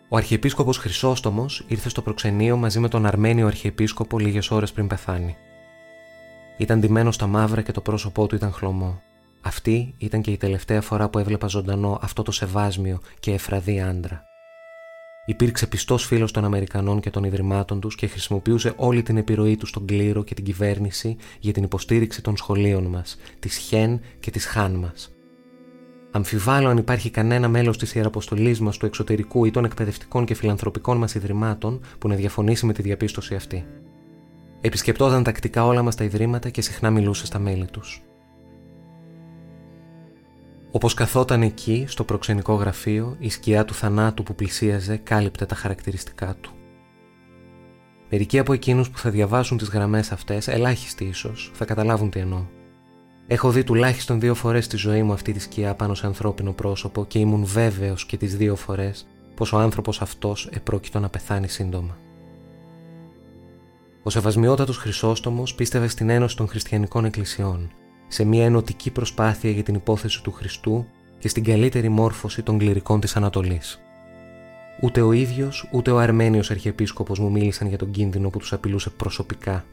Ο 0.09 0.17
Αρχιεπίσκοπος 0.17 0.79
Χρυσόστομος 0.79 1.65
ήρθε 1.69 1.89
στο 1.89 2.03
προξενείο 2.03 2.57
μαζί 2.57 2.79
με 2.79 2.89
τον 2.89 3.07
Αρμένιο 3.07 3.47
Αρχιεπίσκοπο 3.47 4.19
λίγες 4.19 4.51
ώρες 4.51 4.73
πριν 4.73 4.87
πεθάνει. 4.87 5.37
Ήταν 6.57 6.81
ντυμένος 6.81 7.15
στα 7.15 7.27
μαύρα 7.27 7.63
και 7.63 7.73
το 7.73 7.81
πρόσωπό 7.81 8.27
του 8.27 8.35
ήταν 8.35 8.53
χλωμό. 8.53 9.03
Αυτή 9.41 9.95
ήταν 9.99 10.21
και 10.21 10.31
η 10.31 10.37
τελευταία 10.37 10.81
φορά 10.81 11.09
που 11.09 11.19
έβλεπα 11.19 11.47
ζωντανό 11.47 11.99
αυτό 12.03 12.23
το 12.23 12.33
σεβάσμιο 12.33 13.01
και 13.21 13.33
εφραδί 13.33 13.81
άντρα. 13.81 14.23
Υπήρξε 15.27 15.67
πιστός 15.67 16.05
φίλος 16.05 16.33
των 16.33 16.45
Αμερικανών 16.45 17.01
και 17.01 17.11
των 17.11 17.25
Ιδρυμάτων 17.25 17.81
τους 17.81 17.95
και 17.95 18.07
χρησιμοποιούσε 18.07 18.73
όλη 18.77 19.03
την 19.03 19.17
επιρροή 19.17 19.57
του 19.57 19.67
στον 19.67 19.87
κλήρο 19.87 20.25
και 20.25 20.35
την 20.35 20.45
κυβέρνηση 20.45 21.17
για 21.41 21.53
την 21.53 21.63
υποστήριξη 21.63 22.23
των 22.23 22.37
σχολείων 22.37 22.85
μας, 22.85 23.17
της 23.39 23.57
Χεν 23.57 24.01
και 24.21 24.31
της 24.31 24.47
Χάν 24.47 24.73
μας. 24.75 25.13
Αμφιβάλλω 26.11 26.69
αν 26.69 26.77
υπάρχει 26.77 27.11
κανένα 27.11 27.49
μέλος 27.49 27.79
της 27.79 27.95
ιεραποστολής 27.95 28.61
μας 28.61 28.77
του 28.77 28.87
εξωτερικού 28.87 29.45
ή 29.45 29.51
των 29.51 29.65
εκπαιδευτικών 29.65 30.25
και 30.25 30.35
φιλανθρωπικών 30.35 30.97
μας 30.97 31.15
ιδρυμάτων 31.15 31.81
που 31.99 32.09
να 32.09 32.15
διαφωνήσει 32.15 32.67
με 32.67 32.73
τη 32.73 32.83
διαπίστωση 32.83 33.35
αυτή. 33.35 33.67
Επισκεπτόταν 34.61 35.23
τακτικά 35.23 35.65
όλα 35.65 35.83
μας 35.83 35.95
τα 35.95 36.05
ιδρύματα 36.05 36.51
και 36.51 36.61
συχνά 36.61 36.91
μιλούσε 36.91 37.27
στα 37.27 37.39
μέλη 37.39 37.67
τους. 37.67 38.08
Όπως 40.71 40.95
καθόταν 40.95 41.43
εκεί, 41.43 41.85
στο 41.89 42.05
προξενικό 42.05 42.55
γραφείο, 42.55 43.17
η 43.19 43.31
σκιά 43.31 43.65
του 43.65 43.75
θανάτου 43.75 44.23
που 44.23 44.35
πλησίαζε 44.35 44.97
κάλυπτε 44.97 45.47
τα 45.47 45.55
χαρακτηριστικά 45.55 46.37
του. 46.41 46.51
Μερικοί 48.11 48.39
από 48.39 48.53
εκείνους 48.53 48.91
που 48.91 48.99
θα 48.99 49.11
διαβάσουν 49.11 49.59
τις 49.59 49.69
γραμμές 49.69 50.13
αυτές, 50.13 50.49
ελάχιστοι 50.49 51.05
ίσως, 51.05 51.51
θα 51.55 51.65
καταλάβουν 51.65 52.11
τι 52.11 52.21
εννοώ. 52.21 52.45
Έχω 53.27 53.51
δει 53.51 53.65
τουλάχιστον 53.65 54.21
δύο 54.21 54.35
φορές 54.35 54.65
στη 54.65 54.77
ζωή 54.77 55.03
μου 55.03 55.13
αυτή 55.13 55.33
τη 55.33 55.39
σκιά 55.39 55.75
πάνω 55.75 55.95
σε 55.95 56.07
ανθρώπινο 56.07 56.53
πρόσωπο 56.53 57.05
και 57.05 57.19
ήμουν 57.19 57.45
βέβαιος 57.45 58.07
και 58.07 58.17
τις 58.17 58.37
δύο 58.37 58.57
φορές 58.57 59.07
πως 59.35 59.53
ο 59.53 59.59
άνθρωπος 59.59 60.03
αυτός 60.03 60.49
επρόκειτο 60.53 61.01
να 61.01 61.09
πεθάνει 61.09 61.49
σύντομα. 61.49 61.97
Ο 64.03 64.11
Σεβασμιότατος 64.11 64.77
Χρυσόστομος 64.77 65.55
πίστευε 65.55 65.89
στην 65.89 66.11
Ένωση 66.11 66.37
των 66.37 66.49
Χριστιανικών 66.49 67.05
Εκκλησιών, 67.05 67.71
σε 68.09 68.25
μια 68.25 68.45
ενωτική 68.45 68.91
προσπάθεια 68.91 69.51
για 69.51 69.63
την 69.63 69.75
υπόθεση 69.75 70.23
του 70.23 70.33
Χριστού 70.33 70.87
και 71.19 71.29
στην 71.29 71.45
καλύτερη 71.45 71.89
μόρφωση 71.89 72.43
των 72.43 72.59
κληρικών 72.59 73.01
της 73.01 73.17
Ανατολής. 73.17 73.81
Ούτε 74.81 75.01
ο 75.01 75.13
ίδιος, 75.13 75.69
ούτε 75.73 75.91
ο 75.91 75.99
Αρμένιος 75.99 76.51
Αρχιεπίσκοπος 76.51 77.19
μου 77.19 77.31
μίλησαν 77.31 77.69
για 77.69 77.79
τον 77.79 77.91
κίνδυνο 77.91 78.31
που 78.31 78.39
τους 78.39 78.53
απειλούσε 78.53 78.91
προσωπικά. 78.91 79.65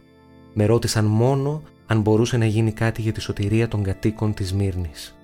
Με 0.53 0.65
ρώτησαν 0.65 1.05
μόνο 1.05 1.61
αν 1.87 2.01
μπορούσε 2.01 2.37
να 2.37 2.45
γίνει 2.45 2.71
κάτι 2.71 3.01
για 3.01 3.11
τη 3.11 3.21
σωτηρία 3.21 3.67
των 3.67 3.83
κατοίκων 3.83 4.33
της 4.33 4.53
Μύρνης. 4.53 5.15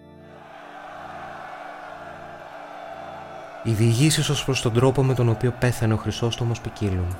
Οι 3.63 3.71
διηγήσεις 3.71 4.29
ως 4.29 4.43
προς 4.45 4.61
τον 4.61 4.73
τρόπο 4.73 5.03
με 5.03 5.13
τον 5.13 5.29
οποίο 5.29 5.53
πέθανε 5.59 5.93
ο 5.93 5.97
Χρυσόστομος 5.97 6.61
ποικίλουν. 6.61 7.15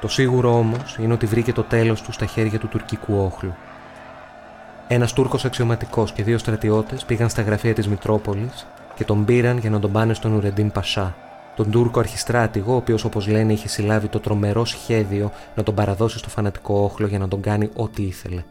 Το 0.00 0.08
σίγουρο 0.08 0.58
όμως 0.58 0.96
είναι 0.98 1.12
ότι 1.12 1.26
βρήκε 1.26 1.52
το 1.52 1.62
τέλος 1.62 2.02
του 2.02 2.12
στα 2.12 2.26
χέρια 2.26 2.58
του 2.58 2.68
τουρκικού 2.68 3.24
όχλου. 3.24 3.54
Ένας 4.94 5.12
Τούρκος 5.12 5.44
αξιωματικός 5.44 6.12
και 6.12 6.22
δύο 6.22 6.38
στρατιώτες 6.38 7.04
πήγαν 7.04 7.28
στα 7.28 7.42
γραφεία 7.42 7.74
της 7.74 7.88
Μητρόπολης 7.88 8.66
και 8.94 9.04
τον 9.04 9.24
πήραν 9.24 9.58
για 9.58 9.70
να 9.70 9.78
τον 9.78 9.92
πάνε 9.92 10.14
στον 10.14 10.32
Ουρεντίν 10.32 10.72
Πασά, 10.72 11.14
τον 11.56 11.70
Τούρκο 11.70 12.00
αρχιστράτηγο, 12.00 12.72
ο 12.72 12.76
οποίος 12.76 13.04
όπως 13.04 13.26
λένε 13.26 13.52
είχε 13.52 13.68
συλλάβει 13.68 14.08
το 14.08 14.20
τρομερό 14.20 14.64
σχέδιο 14.64 15.32
να 15.54 15.62
τον 15.62 15.74
παραδώσει 15.74 16.18
στο 16.18 16.28
φανατικό 16.28 16.74
όχλο 16.74 17.06
για 17.06 17.18
να 17.18 17.28
τον 17.28 17.40
κάνει 17.40 17.70
ό,τι 17.76 18.02
ήθελε. 18.02 18.42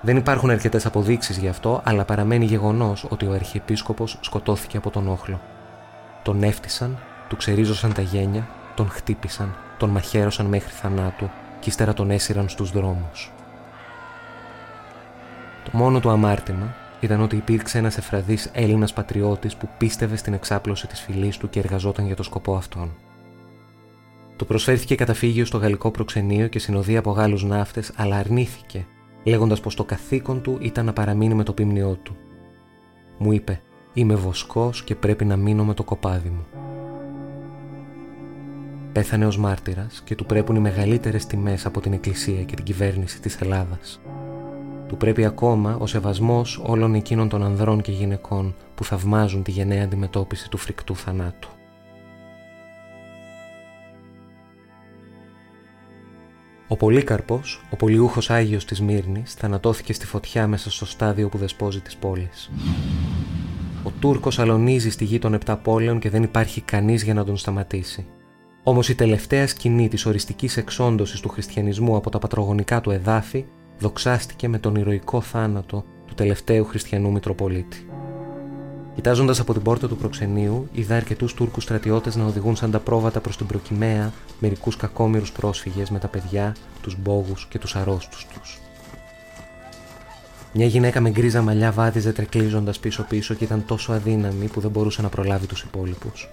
Δεν 0.00 0.16
υπάρχουν 0.16 0.50
αρκετές 0.50 0.86
αποδείξεις 0.86 1.36
γι' 1.38 1.48
αυτό, 1.48 1.80
αλλά 1.84 2.04
παραμένει 2.04 2.44
γεγονός 2.44 3.06
ότι 3.08 3.26
ο 3.26 3.32
Αρχιεπίσκοπος 3.32 4.18
σκοτώθηκε 4.20 4.76
από 4.76 4.90
τον 4.90 5.08
όχλο. 5.08 5.40
Τον 6.22 6.42
έφτισαν, 6.42 6.98
του 7.28 7.36
ξερίζωσαν 7.36 7.92
τα 7.92 8.02
γένια, 8.02 8.48
τον 8.74 8.88
χτύπησαν, 8.88 9.54
τον 9.76 9.90
μαχαίρωσαν 9.90 10.46
μέχρι 10.46 10.70
θανάτου 10.70 11.30
και 11.60 11.68
ύστερα 11.68 11.92
τον 11.94 12.10
έσυραν 12.10 12.48
στους 12.48 12.70
δρόμους. 12.70 13.32
Το 15.72 15.78
μόνο 15.78 16.00
του 16.00 16.10
αμάρτημα 16.10 16.74
ήταν 17.00 17.20
ότι 17.20 17.36
υπήρξε 17.36 17.78
ένας 17.78 17.98
εφραδή 17.98 18.38
Έλληνας 18.52 18.92
πατριώτης 18.92 19.56
που 19.56 19.68
πίστευε 19.78 20.16
στην 20.16 20.32
εξάπλωση 20.32 20.86
της 20.86 21.00
φυλής 21.00 21.36
του 21.36 21.48
και 21.48 21.58
εργαζόταν 21.58 22.06
για 22.06 22.16
το 22.16 22.22
σκοπό 22.22 22.54
αυτόν. 22.56 22.92
Του 24.36 24.46
προσφέρθηκε 24.46 24.94
καταφύγιο 24.94 25.44
στο 25.44 25.58
γαλλικό 25.58 25.90
προξενείο 25.90 26.46
και 26.46 26.58
συνοδεία 26.58 26.98
από 26.98 27.10
Γάλλους 27.10 27.44
ναύτες, 27.44 27.92
αλλά 27.96 28.16
αρνήθηκε 28.16 28.86
λέγοντας 29.24 29.60
πως 29.60 29.74
το 29.74 29.84
καθήκον 29.84 30.42
του 30.42 30.58
ήταν 30.60 30.84
να 30.84 30.92
παραμείνει 30.92 31.34
με 31.34 31.42
το 31.42 31.52
πίμνιό 31.52 31.98
του. 32.02 32.16
Μου 33.18 33.32
είπε: 33.32 33.60
Είμαι 33.92 34.14
βοσκός 34.14 34.84
και 34.84 34.94
πρέπει 34.94 35.24
να 35.24 35.36
μείνω 35.36 35.64
με 35.64 35.74
το 35.74 35.84
κοπάδι 35.84 36.28
μου. 36.28 36.46
Πέθανε 38.92 39.26
ως 39.26 39.38
μάρτυρας 39.38 40.02
και 40.04 40.14
του 40.14 40.26
πρέπουν 40.26 40.56
οι 40.56 40.60
μεγαλύτερες 40.60 41.26
τιμές 41.26 41.66
από 41.66 41.80
την 41.80 41.92
Εκκλησία 41.92 42.42
και 42.42 42.54
την 42.54 42.64
κυβέρνηση 42.64 43.20
της 43.20 43.40
Ελλάδας. 43.40 44.00
Του 44.90 44.96
πρέπει 44.96 45.24
ακόμα 45.24 45.76
ο 45.80 45.86
σεβασμός 45.86 46.60
όλων 46.66 46.94
εκείνων 46.94 47.28
των 47.28 47.42
ανδρών 47.42 47.80
και 47.80 47.92
γυναικών 47.92 48.54
που 48.74 48.84
θαυμάζουν 48.84 49.42
τη 49.42 49.50
γενναία 49.50 49.84
αντιμετώπιση 49.84 50.50
του 50.50 50.56
φρικτού 50.56 50.96
θανάτου. 50.96 51.48
Ο 56.68 56.76
Πολύκαρπος, 56.76 57.66
ο 57.70 57.76
πολιούχος 57.76 58.30
Άγιος 58.30 58.64
της 58.64 58.80
Μύρνης, 58.80 59.34
θανατώθηκε 59.34 59.92
στη 59.92 60.06
φωτιά 60.06 60.46
μέσα 60.46 60.70
στο 60.70 60.86
στάδιο 60.86 61.28
που 61.28 61.38
δεσπόζει 61.38 61.80
τη 61.80 61.96
πόλη. 62.00 62.28
Ο 63.82 63.90
Τούρκος 64.00 64.38
αλωνίζει 64.38 64.90
στη 64.90 65.04
γη 65.04 65.18
των 65.18 65.34
επτά 65.34 65.56
πόλεων 65.56 65.98
και 65.98 66.10
δεν 66.10 66.22
υπάρχει 66.22 66.60
κανείς 66.60 67.02
για 67.02 67.14
να 67.14 67.24
τον 67.24 67.36
σταματήσει. 67.36 68.06
Όμως 68.62 68.88
η 68.88 68.94
τελευταία 68.94 69.46
σκηνή 69.46 69.88
της 69.88 70.06
οριστικής 70.06 70.56
εξόντωσης 70.56 71.20
του 71.20 71.28
χριστιανισμού 71.28 71.96
από 71.96 72.10
τα 72.10 72.18
πατρογονικά 72.18 72.80
του 72.80 72.90
εδάφη 72.90 73.44
δοξάστηκε 73.80 74.48
με 74.48 74.58
τον 74.58 74.74
ηρωικό 74.74 75.20
θάνατο 75.20 75.84
του 76.06 76.14
τελευταίου 76.14 76.64
χριστιανού 76.64 77.10
Μητροπολίτη. 77.12 77.86
Κοιτάζοντας 78.94 79.40
από 79.40 79.52
την 79.52 79.62
πόρτα 79.62 79.88
του 79.88 79.96
προξενείου, 79.96 80.68
είδα 80.72 80.96
αρκετούς 80.96 81.34
Τούρκους 81.34 81.62
στρατιώτες 81.62 82.16
να 82.16 82.24
οδηγούν 82.24 82.56
σαν 82.56 82.70
τα 82.70 82.78
πρόβατα 82.78 83.20
προς 83.20 83.36
την 83.36 83.46
προκυμαία 83.46 84.12
μερικούς 84.38 84.76
κακόμοιρους 84.76 85.32
πρόσφυγες 85.32 85.90
με 85.90 85.98
τα 85.98 86.08
παιδιά, 86.08 86.56
τους 86.82 86.96
μπόγους 86.98 87.46
και 87.46 87.58
τους 87.58 87.76
αρρώστους 87.76 88.26
τους. 88.26 88.60
Μια 90.52 90.66
γυναίκα 90.66 91.00
με 91.00 91.10
γκρίζα 91.10 91.42
μαλλιά 91.42 91.72
βάδιζε 91.72 92.12
τρεκλίζοντας 92.12 92.78
πίσω-πίσω 92.78 93.34
και 93.34 93.44
ήταν 93.44 93.64
τόσο 93.66 93.92
αδύναμη 93.92 94.46
που 94.46 94.60
δεν 94.60 94.70
μπορούσε 94.70 95.02
να 95.02 95.08
προλάβει 95.08 95.46
τους 95.46 95.62
υπόλοιπους. 95.62 96.28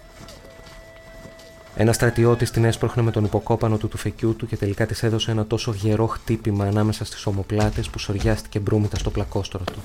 Ένα 1.79 1.93
στρατιώτη 1.93 2.51
την 2.51 2.63
έσπροχνε 2.63 3.01
με 3.01 3.11
τον 3.11 3.23
υποκόπανο 3.23 3.77
του 3.77 3.87
τουφεκιού 3.87 4.35
του 4.35 4.47
και 4.47 4.57
τελικά 4.57 4.85
της 4.85 5.03
έδωσε 5.03 5.31
ένα 5.31 5.45
τόσο 5.45 5.71
γερό 5.71 6.07
χτύπημα 6.07 6.65
ανάμεσα 6.65 7.05
στις 7.05 7.25
ομοπλάτες 7.25 7.89
που 7.89 7.99
σοριάστηκε 7.99 8.59
μπρούμητα 8.59 8.97
στο 8.97 9.09
πλακόστρο 9.09 9.63
του. 9.63 9.81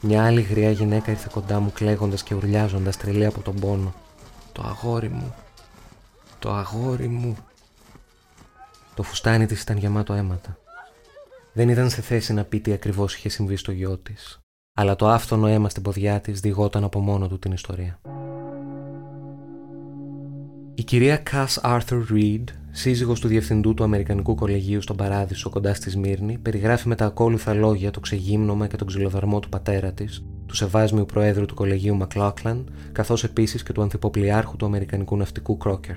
Μια 0.00 0.24
άλλη 0.24 0.40
γριά 0.40 0.70
γυναίκα 0.70 1.10
ήρθε 1.10 1.28
κοντά 1.32 1.60
μου 1.60 1.72
κλαίγοντας 1.72 2.22
και 2.22 2.34
ουρλιάζοντας 2.34 2.96
τρελή 2.96 3.26
από 3.26 3.40
τον 3.40 3.54
πόνο. 3.54 3.94
Το 4.52 4.62
αγόρι 4.62 5.08
μου. 5.08 5.34
Το 6.38 6.50
αγόρι 6.52 7.08
μου. 7.08 7.36
Το 8.94 9.02
φουστάνι 9.02 9.46
της 9.46 9.62
ήταν 9.62 9.76
γεμάτο 9.76 10.12
αίματα. 10.12 10.58
Δεν 11.52 11.68
ήταν 11.68 11.90
σε 11.90 12.02
θέση 12.02 12.32
να 12.32 12.44
πει 12.44 12.60
τι 12.60 12.72
ακριβώς 12.72 13.14
είχε 13.14 13.28
συμβεί 13.28 13.56
στο 13.56 13.72
γιο 13.72 13.96
της. 13.96 14.40
Αλλά 14.74 14.96
το 14.96 15.08
άφθονο 15.08 15.46
αίμα 15.46 15.68
στην 15.68 15.82
ποδιά 15.82 16.20
της 16.20 16.40
διηγόταν 16.40 16.84
από 16.84 17.00
μόνο 17.00 17.28
του 17.28 17.38
την 17.38 17.52
ιστορία. 17.52 17.98
Η 20.78 20.84
κυρία 20.84 21.22
Cass 21.30 21.60
Arthur 21.62 22.02
Reed 22.12 22.44
σύζυγος 22.70 23.20
του 23.20 23.28
διευθυντού 23.28 23.74
του 23.74 23.84
Αμερικανικού 23.84 24.34
Κολεγίου 24.34 24.80
στον 24.80 24.96
Παράδεισο 24.96 25.50
κοντά 25.50 25.74
στη 25.74 25.90
Σμύρνη, 25.90 26.38
περιγράφει 26.38 26.88
με 26.88 26.94
τα 26.94 27.04
ακόλουθα 27.04 27.54
λόγια 27.54 27.90
το 27.90 28.00
ξεγύμνομα 28.00 28.66
και 28.66 28.76
τον 28.76 28.86
ξυλοδαρμό 28.86 29.40
του 29.40 29.48
πατέρα 29.48 29.92
της, 29.92 30.24
του 30.46 30.54
Σεβάσμιου 30.54 31.06
Προέδρου 31.06 31.46
του 31.46 31.54
Κολεγίου 31.54 31.96
Μακλόκλαν, 31.96 32.70
καθώς 32.92 33.24
επίσης 33.24 33.62
και 33.62 33.72
του 33.72 33.82
Ανθυποπλιάρχου 33.82 34.56
του 34.56 34.66
Αμερικανικού 34.66 35.16
Ναυτικού 35.16 35.56
Κρόκερ. 35.56 35.96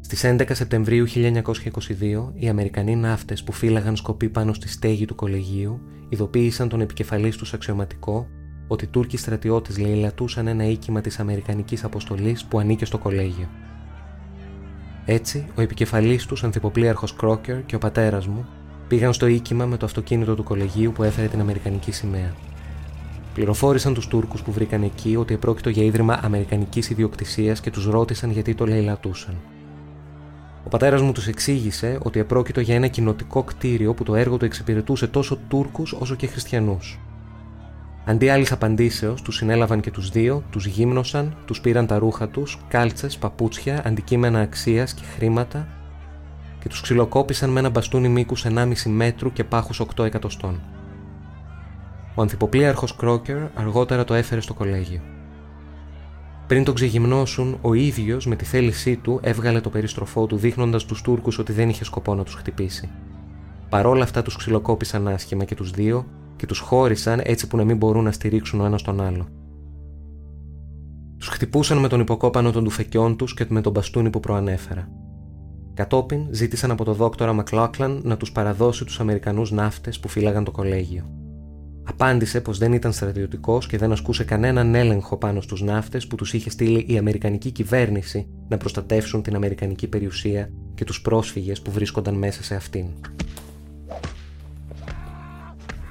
Στις 0.00 0.24
11 0.24 0.42
Σεπτεμβρίου 0.50 1.06
1922, 1.08 2.32
οι 2.34 2.48
Αμερικανοί 2.48 2.96
ναύτες 2.96 3.42
που 3.42 3.52
φύλαγαν 3.52 3.96
σκοπή 3.96 4.28
πάνω 4.28 4.52
στη 4.52 4.68
στέγη 4.68 5.04
του 5.04 5.14
κολεγίου 5.14 5.80
ειδοποίησαν 6.08 6.68
τον 6.68 6.80
επικεφαλής 6.80 7.36
τους 7.36 7.52
αξιωματικό 7.52 8.26
ότι 8.70 8.84
οι 8.84 8.88
Τούρκοι 8.88 9.16
στρατιώτες 9.16 9.78
λαιλατούσαν 9.78 10.46
ένα 10.46 10.64
οίκημα 10.64 11.00
της 11.00 11.18
Αμερικανικής 11.18 11.84
αποστολής 11.84 12.44
που 12.44 12.58
ανήκε 12.58 12.84
στο 12.84 12.98
κολέγιο. 12.98 13.48
Έτσι, 15.04 15.46
ο 15.54 15.60
επικεφαλής 15.60 16.26
τους, 16.26 16.44
ανθυποπλίαρχο 16.44 17.06
Κρόκερ 17.16 17.64
και 17.66 17.74
ο 17.74 17.78
πατέρας 17.78 18.26
μου 18.26 18.46
πήγαν 18.88 19.12
στο 19.12 19.26
οίκημα 19.26 19.66
με 19.66 19.76
το 19.76 19.86
αυτοκίνητο 19.86 20.34
του 20.34 20.42
κολεγίου 20.42 20.92
που 20.92 21.02
έφερε 21.02 21.26
την 21.26 21.40
Αμερικανική 21.40 21.92
σημαία. 21.92 22.34
Πληροφόρησαν 23.34 23.94
τους 23.94 24.08
Τούρκους 24.08 24.42
που 24.42 24.52
βρήκαν 24.52 24.82
εκεί 24.82 25.16
ότι 25.16 25.34
επρόκειτο 25.34 25.70
για 25.70 25.84
ίδρυμα 25.84 26.20
Αμερικανικής 26.22 26.90
ιδιοκτησίας 26.90 27.60
και 27.60 27.70
τους 27.70 27.86
ρώτησαν 27.86 28.30
γιατί 28.30 28.54
το 28.54 28.66
λαιλατούσαν. 28.66 29.34
Ο 30.64 30.68
πατέρας 30.68 31.02
μου 31.02 31.12
τους 31.12 31.26
εξήγησε 31.26 31.98
ότι 32.02 32.20
επρόκειτο 32.20 32.60
για 32.60 32.74
ένα 32.74 32.86
κοινοτικό 32.86 33.42
κτίριο 33.42 33.94
που 33.94 34.02
το 34.02 34.14
έργο 34.14 34.36
του 34.36 34.44
εξυπηρετούσε 34.44 35.06
τόσο 35.06 35.38
Τούρκους 35.48 35.92
όσο 35.92 36.14
και 36.14 36.26
Χριστιανούς. 36.26 36.98
Αντί 38.04 38.28
άλλης 38.28 38.52
απαντήσεως, 38.52 39.22
τους 39.22 39.36
συνέλαβαν 39.36 39.80
και 39.80 39.90
τους 39.90 40.10
δύο, 40.10 40.42
τους 40.50 40.66
γύμνωσαν, 40.66 41.36
τους 41.44 41.60
πήραν 41.60 41.86
τα 41.86 41.98
ρούχα 41.98 42.28
τους, 42.28 42.58
κάλτσες, 42.68 43.18
παπούτσια, 43.18 43.82
αντικείμενα 43.86 44.40
αξίας 44.40 44.94
και 44.94 45.02
χρήματα 45.16 45.68
και 46.60 46.68
τους 46.68 46.80
ξυλοκόπησαν 46.80 47.50
με 47.50 47.60
ένα 47.60 47.70
μπαστούνι 47.70 48.08
μήκους 48.08 48.44
1,5 48.44 48.90
μέτρου 48.90 49.32
και 49.32 49.44
πάχους 49.44 49.80
8 49.80 50.04
εκατοστών. 50.04 50.60
Ο 52.14 52.22
ανθυποπλίαρχο 52.22 52.86
Κρόκερ 52.96 53.38
αργότερα 53.54 54.04
το 54.04 54.14
έφερε 54.14 54.40
στο 54.40 54.54
κολέγιο. 54.54 55.00
Πριν 56.46 56.64
τον 56.64 56.74
ξεγυμνώσουν, 56.74 57.58
ο 57.60 57.74
ίδιος 57.74 58.26
με 58.26 58.36
τη 58.36 58.44
θέλησή 58.44 58.96
του 58.96 59.20
έβγαλε 59.22 59.60
το 59.60 59.70
περιστροφό 59.70 60.26
του 60.26 60.36
δείχνοντας 60.36 60.84
τους 60.84 61.02
Τούρκους 61.02 61.38
ότι 61.38 61.52
δεν 61.52 61.68
είχε 61.68 61.84
σκοπό 61.84 62.14
να 62.14 62.22
τους 62.24 62.34
χτυπήσει. 62.34 62.88
Παρόλα 63.68 64.02
αυτά 64.02 64.22
τους 64.22 64.36
ξυλοκόπησαν 64.36 65.08
άσχημα 65.08 65.44
και 65.44 65.54
τους 65.54 65.70
δύο 65.70 66.06
και 66.40 66.46
τους 66.46 66.58
χώρισαν 66.58 67.20
έτσι 67.24 67.46
που 67.46 67.56
να 67.56 67.64
μην 67.64 67.76
μπορούν 67.76 68.04
να 68.04 68.12
στηρίξουν 68.12 68.60
ο 68.60 68.64
ένας 68.64 68.82
τον 68.82 69.00
άλλο. 69.00 69.26
Τους 71.18 71.28
χτυπούσαν 71.28 71.78
με 71.78 71.88
τον 71.88 72.00
υποκόπανο 72.00 72.50
των 72.50 72.64
τουφεκιών 72.64 73.16
τους 73.16 73.34
και 73.34 73.46
με 73.48 73.60
τον 73.60 73.72
μπαστούνι 73.72 74.10
που 74.10 74.20
προανέφερα. 74.20 74.88
Κατόπιν 75.74 76.26
ζήτησαν 76.30 76.70
από 76.70 76.84
τον 76.84 76.94
δόκτορα 76.94 77.32
Μακλόκλαν 77.32 78.00
να 78.04 78.16
τους 78.16 78.32
παραδώσει 78.32 78.84
τους 78.84 79.00
Αμερικανούς 79.00 79.50
ναύτες 79.50 80.00
που 80.00 80.08
φύλαγαν 80.08 80.44
το 80.44 80.50
κολέγιο. 80.50 81.04
Απάντησε 81.84 82.40
πως 82.40 82.58
δεν 82.58 82.72
ήταν 82.72 82.92
στρατιωτικός 82.92 83.66
και 83.66 83.78
δεν 83.78 83.92
ασκούσε 83.92 84.24
κανέναν 84.24 84.74
έλεγχο 84.74 85.16
πάνω 85.16 85.40
στους 85.40 85.62
ναύτες 85.62 86.06
που 86.06 86.16
τους 86.16 86.32
είχε 86.32 86.50
στείλει 86.50 86.84
η 86.88 86.98
Αμερικανική 86.98 87.50
κυβέρνηση 87.50 88.28
να 88.48 88.56
προστατεύσουν 88.56 89.22
την 89.22 89.34
Αμερικανική 89.34 89.88
περιουσία 89.88 90.50
και 90.74 90.84
τους 90.84 91.00
πρόσφυγες 91.00 91.60
που 91.60 91.70
βρίσκονταν 91.70 92.14
μέσα 92.14 92.42
σε 92.42 92.54
αυτήν. 92.54 92.86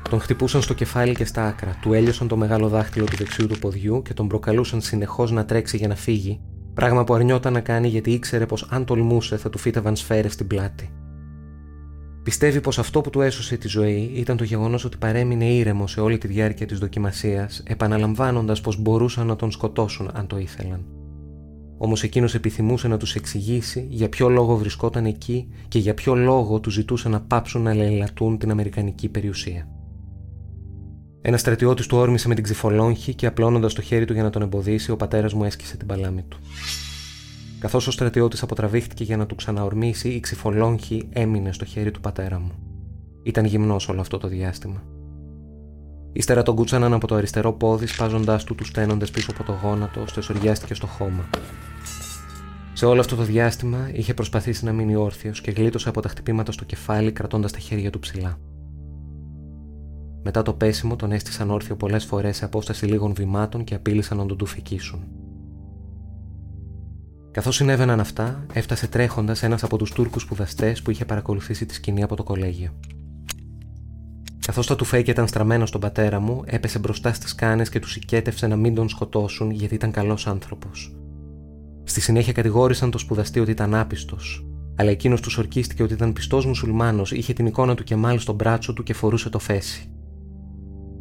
Τον 0.09 0.19
χτυπούσαν 0.19 0.61
στο 0.61 0.73
κεφάλι 0.73 1.15
και 1.15 1.25
στα 1.25 1.45
άκρα, 1.45 1.77
του 1.81 1.93
έλειωσαν 1.93 2.27
το 2.27 2.37
μεγάλο 2.37 2.67
δάχτυλο 2.67 3.05
του 3.05 3.15
δεξιού 3.17 3.47
του 3.47 3.59
ποδιού 3.59 4.01
και 4.01 4.13
τον 4.13 4.27
προκαλούσαν 4.27 4.81
συνεχώς 4.81 5.31
να 5.31 5.45
τρέξει 5.45 5.77
για 5.77 5.87
να 5.87 5.95
φύγει, 5.95 6.39
πράγμα 6.73 7.03
που 7.03 7.13
αρνιόταν 7.13 7.53
να 7.53 7.59
κάνει 7.59 7.87
γιατί 7.87 8.11
ήξερε 8.11 8.45
πως 8.45 8.67
αν 8.69 8.85
τολμούσε 8.85 9.37
θα 9.37 9.49
του 9.49 9.57
φύτευαν 9.57 9.95
σφαίρες 9.95 10.33
στην 10.33 10.47
πλάτη. 10.47 10.89
Πιστεύει 12.23 12.61
πως 12.61 12.79
αυτό 12.79 13.01
που 13.01 13.09
του 13.09 13.21
έσωσε 13.21 13.57
τη 13.57 13.67
ζωή 13.67 14.11
ήταν 14.13 14.37
το 14.37 14.43
γεγονός 14.43 14.85
ότι 14.85 14.97
παρέμεινε 14.97 15.45
ήρεμος 15.45 15.91
σε 15.91 16.01
όλη 16.01 16.17
τη 16.17 16.27
διάρκεια 16.27 16.65
της 16.65 16.79
δοκιμασίας, 16.79 17.63
επαναλαμβάνοντας 17.65 18.61
πως 18.61 18.77
μπορούσαν 18.77 19.27
να 19.27 19.35
τον 19.35 19.51
σκοτώσουν 19.51 20.09
αν 20.13 20.27
το 20.27 20.37
ήθελαν. 20.37 20.85
Όμως 21.77 22.03
εκείνος 22.03 22.35
επιθυμούσε 22.35 22.87
να 22.87 22.97
τους 22.97 23.15
εξηγήσει 23.15 23.87
για 23.89 24.09
ποιο 24.09 24.29
λόγο 24.29 24.55
βρισκόταν 24.55 25.05
εκεί 25.05 25.49
και 25.67 25.79
για 25.79 25.93
ποιο 25.93 26.15
λόγο 26.15 26.59
του 26.59 26.69
ζητούσε 26.69 27.09
να 27.09 27.21
πάψουν 27.21 27.61
να 27.61 27.73
λαιλατούν 27.73 28.37
την 28.37 28.51
Αμερικανική 28.51 29.09
περιουσία. 29.09 29.67
Ένα 31.21 31.37
στρατιώτης 31.37 31.87
του 31.87 31.97
όρμησε 31.97 32.27
με 32.27 32.35
την 32.35 32.43
ξυφολόγχη 32.43 33.13
και 33.13 33.25
απλώνοντας 33.25 33.73
το 33.73 33.81
χέρι 33.81 34.05
του 34.05 34.13
για 34.13 34.23
να 34.23 34.29
τον 34.29 34.41
εμποδίσει, 34.41 34.91
ο 34.91 34.95
πατέρας 34.95 35.33
μου 35.33 35.43
έσκησε 35.43 35.77
την 35.77 35.87
παλάμη 35.87 36.25
του. 36.27 36.37
Καθώς 37.59 37.87
ο 37.87 37.91
στρατιώτης 37.91 38.43
αποτραβήχτηκε 38.43 39.03
για 39.03 39.17
να 39.17 39.25
του 39.25 39.35
ξαναορμήσει, 39.35 40.09
η 40.09 40.19
ξυφολόγχη 40.19 41.07
έμεινε 41.09 41.51
στο 41.51 41.65
χέρι 41.65 41.91
του 41.91 41.99
πατέρα 41.99 42.39
μου. 42.39 42.51
Ήταν 43.23 43.45
γυμνός 43.45 43.89
όλο 43.89 44.01
αυτό 44.01 44.17
το 44.17 44.27
διάστημα. 44.27 44.83
Ύστερα 46.13 46.43
τον 46.43 46.55
κούτσαναν 46.55 46.93
από 46.93 47.07
το 47.07 47.15
αριστερό 47.15 47.53
πόδι, 47.53 47.85
σπάζοντάς 47.85 48.43
του 48.43 48.55
του 48.55 48.65
στένοντες 48.65 49.11
πίσω 49.11 49.31
από 49.31 49.43
το 49.43 49.59
γόνατο, 49.63 50.01
ώστε 50.01 50.21
σοριάστηκε 50.21 50.73
στο 50.73 50.87
χώμα. 50.87 51.29
Σε 52.73 52.85
όλο 52.85 52.99
αυτό 52.99 53.15
το 53.15 53.23
διάστημα 53.23 53.89
είχε 53.93 54.13
προσπαθήσει 54.13 54.65
να 54.65 54.71
μείνει 54.71 54.95
όρθιος 54.95 55.41
και 55.41 55.51
γλίτωσε 55.51 55.89
από 55.89 56.01
τα 56.01 56.09
χτυπήματα 56.09 56.51
στο 56.51 56.65
κεφάλι, 56.65 57.11
κρατώντας 57.11 57.51
τα 57.51 57.59
χέρια 57.59 57.89
του 57.89 57.99
ψηλά. 57.99 58.37
Μετά 60.29 60.41
το 60.41 60.53
πέσιμο 60.53 60.95
τον 60.95 61.11
έστησαν 61.11 61.49
όρθιο 61.49 61.75
πολλές 61.75 62.05
φορές 62.05 62.37
σε 62.37 62.45
απόσταση 62.45 62.85
λίγων 62.85 63.13
βημάτων 63.13 63.63
και 63.63 63.75
απείλησαν 63.75 64.17
να 64.17 64.25
τον 64.25 64.37
του 64.37 64.45
φυκίσουν. 64.45 64.99
Καθώς 67.31 67.55
συνέβαιναν 67.55 67.99
αυτά, 67.99 68.45
έφτασε 68.53 68.87
τρέχοντας 68.87 69.43
ένας 69.43 69.63
από 69.63 69.77
τους 69.77 69.91
Τούρκους 69.91 70.21
σπουδαστές 70.21 70.81
που 70.81 70.91
είχε 70.91 71.05
παρακολουθήσει 71.05 71.65
τη 71.65 71.73
σκηνή 71.73 72.03
από 72.03 72.15
το 72.15 72.23
κολέγιο. 72.23 72.69
Καθώς 74.45 74.67
το 74.67 74.75
τουφέκι 74.75 75.09
ήταν 75.09 75.27
στραμμένο 75.27 75.65
στον 75.65 75.81
πατέρα 75.81 76.19
μου, 76.19 76.41
έπεσε 76.45 76.79
μπροστά 76.79 77.13
στις 77.13 77.35
κάνε 77.35 77.63
και 77.63 77.79
τους 77.79 77.91
συγκέτευσε 77.91 78.47
να 78.47 78.55
μην 78.55 78.75
τον 78.75 78.89
σκοτώσουν 78.89 79.51
γιατί 79.51 79.75
ήταν 79.75 79.91
καλός 79.91 80.27
άνθρωπος. 80.27 80.95
Στη 81.83 82.01
συνέχεια 82.01 82.33
κατηγόρησαν 82.33 82.91
το 82.91 82.97
σπουδαστή 82.97 83.39
ότι 83.39 83.51
ήταν 83.51 83.75
άπιστος, 83.75 84.45
αλλά 84.75 84.89
εκείνος 84.89 85.21
τους 85.21 85.37
ορκίστηκε 85.37 85.83
ότι 85.83 85.93
ήταν 85.93 86.13
πιστός 86.13 86.45
μουσουλμάνος, 86.45 87.11
είχε 87.11 87.33
την 87.33 87.45
εικόνα 87.45 87.75
του 87.75 87.83
Κεμάλ 87.83 88.19
στο 88.19 88.33
μπράτσο 88.33 88.73
του 88.73 88.83
και 88.83 88.93
φορούσε 88.93 89.29
το 89.29 89.39
φέση. 89.39 89.89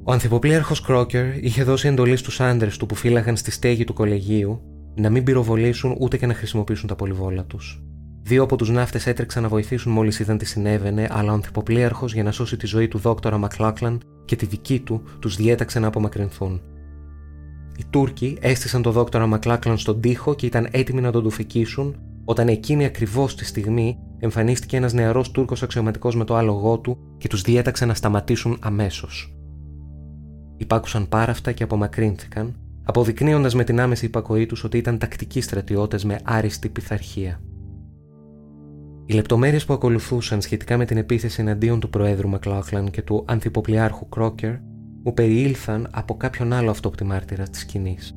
Ο 0.08 0.12
ανθυποπλήρχο 0.12 0.74
Κρόκερ 0.84 1.44
είχε 1.44 1.62
δώσει 1.62 1.88
εντολή 1.88 2.16
στους 2.16 2.40
άντρες 2.40 2.76
του 2.76 2.86
που 2.86 2.94
φύλαγαν 2.94 3.36
στη 3.36 3.50
στέγη 3.50 3.84
του 3.84 3.92
κολεγίου 3.92 4.60
να 4.94 5.10
μην 5.10 5.24
πυροβολήσουν 5.24 5.96
ούτε 5.98 6.16
και 6.16 6.26
να 6.26 6.34
χρησιμοποιήσουν 6.34 6.88
τα 6.88 6.94
πολυβόλα 6.94 7.44
τους. 7.44 7.82
Δύο 8.22 8.42
από 8.42 8.56
τους 8.56 8.70
ναύτες 8.70 9.06
έτρεξαν 9.06 9.42
να 9.42 9.48
βοηθήσουν 9.48 9.92
μόλις 9.92 10.18
είδαν 10.18 10.38
τι 10.38 10.44
συνέβαινε, 10.44 11.08
αλλά 11.10 11.30
ο 11.30 11.34
ανθυποπλήρχο 11.34 12.06
για 12.06 12.22
να 12.22 12.30
σώσει 12.30 12.56
τη 12.56 12.66
ζωή 12.66 12.88
του 12.88 12.98
δόκτωρα 12.98 13.38
Μακλάκλαν 13.38 14.00
και 14.24 14.36
τη 14.36 14.46
δική 14.46 14.80
του 14.80 15.02
τους 15.18 15.36
διέταξε 15.36 15.78
να 15.78 15.86
απομακρυνθούν. 15.86 16.60
Οι 17.78 17.84
Τούρκοι 17.90 18.38
έστησαν 18.40 18.82
τον 18.82 18.92
δόκτωρα 18.92 19.26
Μακλάκλαν 19.26 19.78
στον 19.78 20.00
τοίχο 20.00 20.34
και 20.34 20.46
ήταν 20.46 20.68
έτοιμοι 20.70 21.00
να 21.00 21.10
τον 21.10 21.22
τουφικήσουν, 21.22 21.96
όταν 22.24 22.48
εκείνη 22.48 22.84
ακριβώς 22.84 23.36
τη 23.36 23.44
στιγμή 23.44 23.98
εμφανίστηκε 24.18 24.76
ένας 24.76 24.92
νεαρός 24.92 25.30
Τούρκος 25.30 25.62
αξιωματικός 25.62 26.16
με 26.16 26.24
το 26.24 26.36
άλογό 26.36 26.78
του 26.78 26.98
και 27.18 27.28
τους 27.28 27.42
διέταξε 27.42 27.84
να 27.86 27.94
σταματήσουν 27.94 28.56
αμέσως. 28.60 29.32
Υπάκουσαν 30.60 31.08
πάρα 31.08 31.30
αυτά 31.30 31.52
και 31.52 31.62
απομακρύνθηκαν, 31.62 32.56
αποδεικνύοντας 32.84 33.54
με 33.54 33.64
την 33.64 33.80
άμεση 33.80 34.04
υπακοή 34.04 34.46
τους 34.46 34.64
ότι 34.64 34.78
ήταν 34.78 34.98
τακτικοί 34.98 35.40
στρατιώτες 35.40 36.04
με 36.04 36.20
άριστη 36.24 36.68
πειθαρχία. 36.68 37.40
Οι 39.06 39.12
λεπτομέρειες 39.14 39.64
που 39.64 39.72
ακολουθούσαν 39.72 40.40
σχετικά 40.40 40.76
με 40.76 40.84
την 40.84 40.96
επίθεση 40.96 41.40
εναντίον 41.40 41.80
του 41.80 41.90
Προέδρου 41.90 42.28
Μακλάχλαν 42.28 42.90
και 42.90 43.02
του 43.02 43.24
Ανθυποπλιάρχου 43.26 44.08
Κρόκερ 44.08 44.54
μου 45.02 45.14
περιήλθαν 45.14 45.88
από 45.90 46.16
κάποιον 46.16 46.52
άλλο 46.52 46.70
αυτόπτη 46.70 47.04
μάρτυρα 47.04 47.48
της 47.48 47.60
σκηνής. 47.60 48.16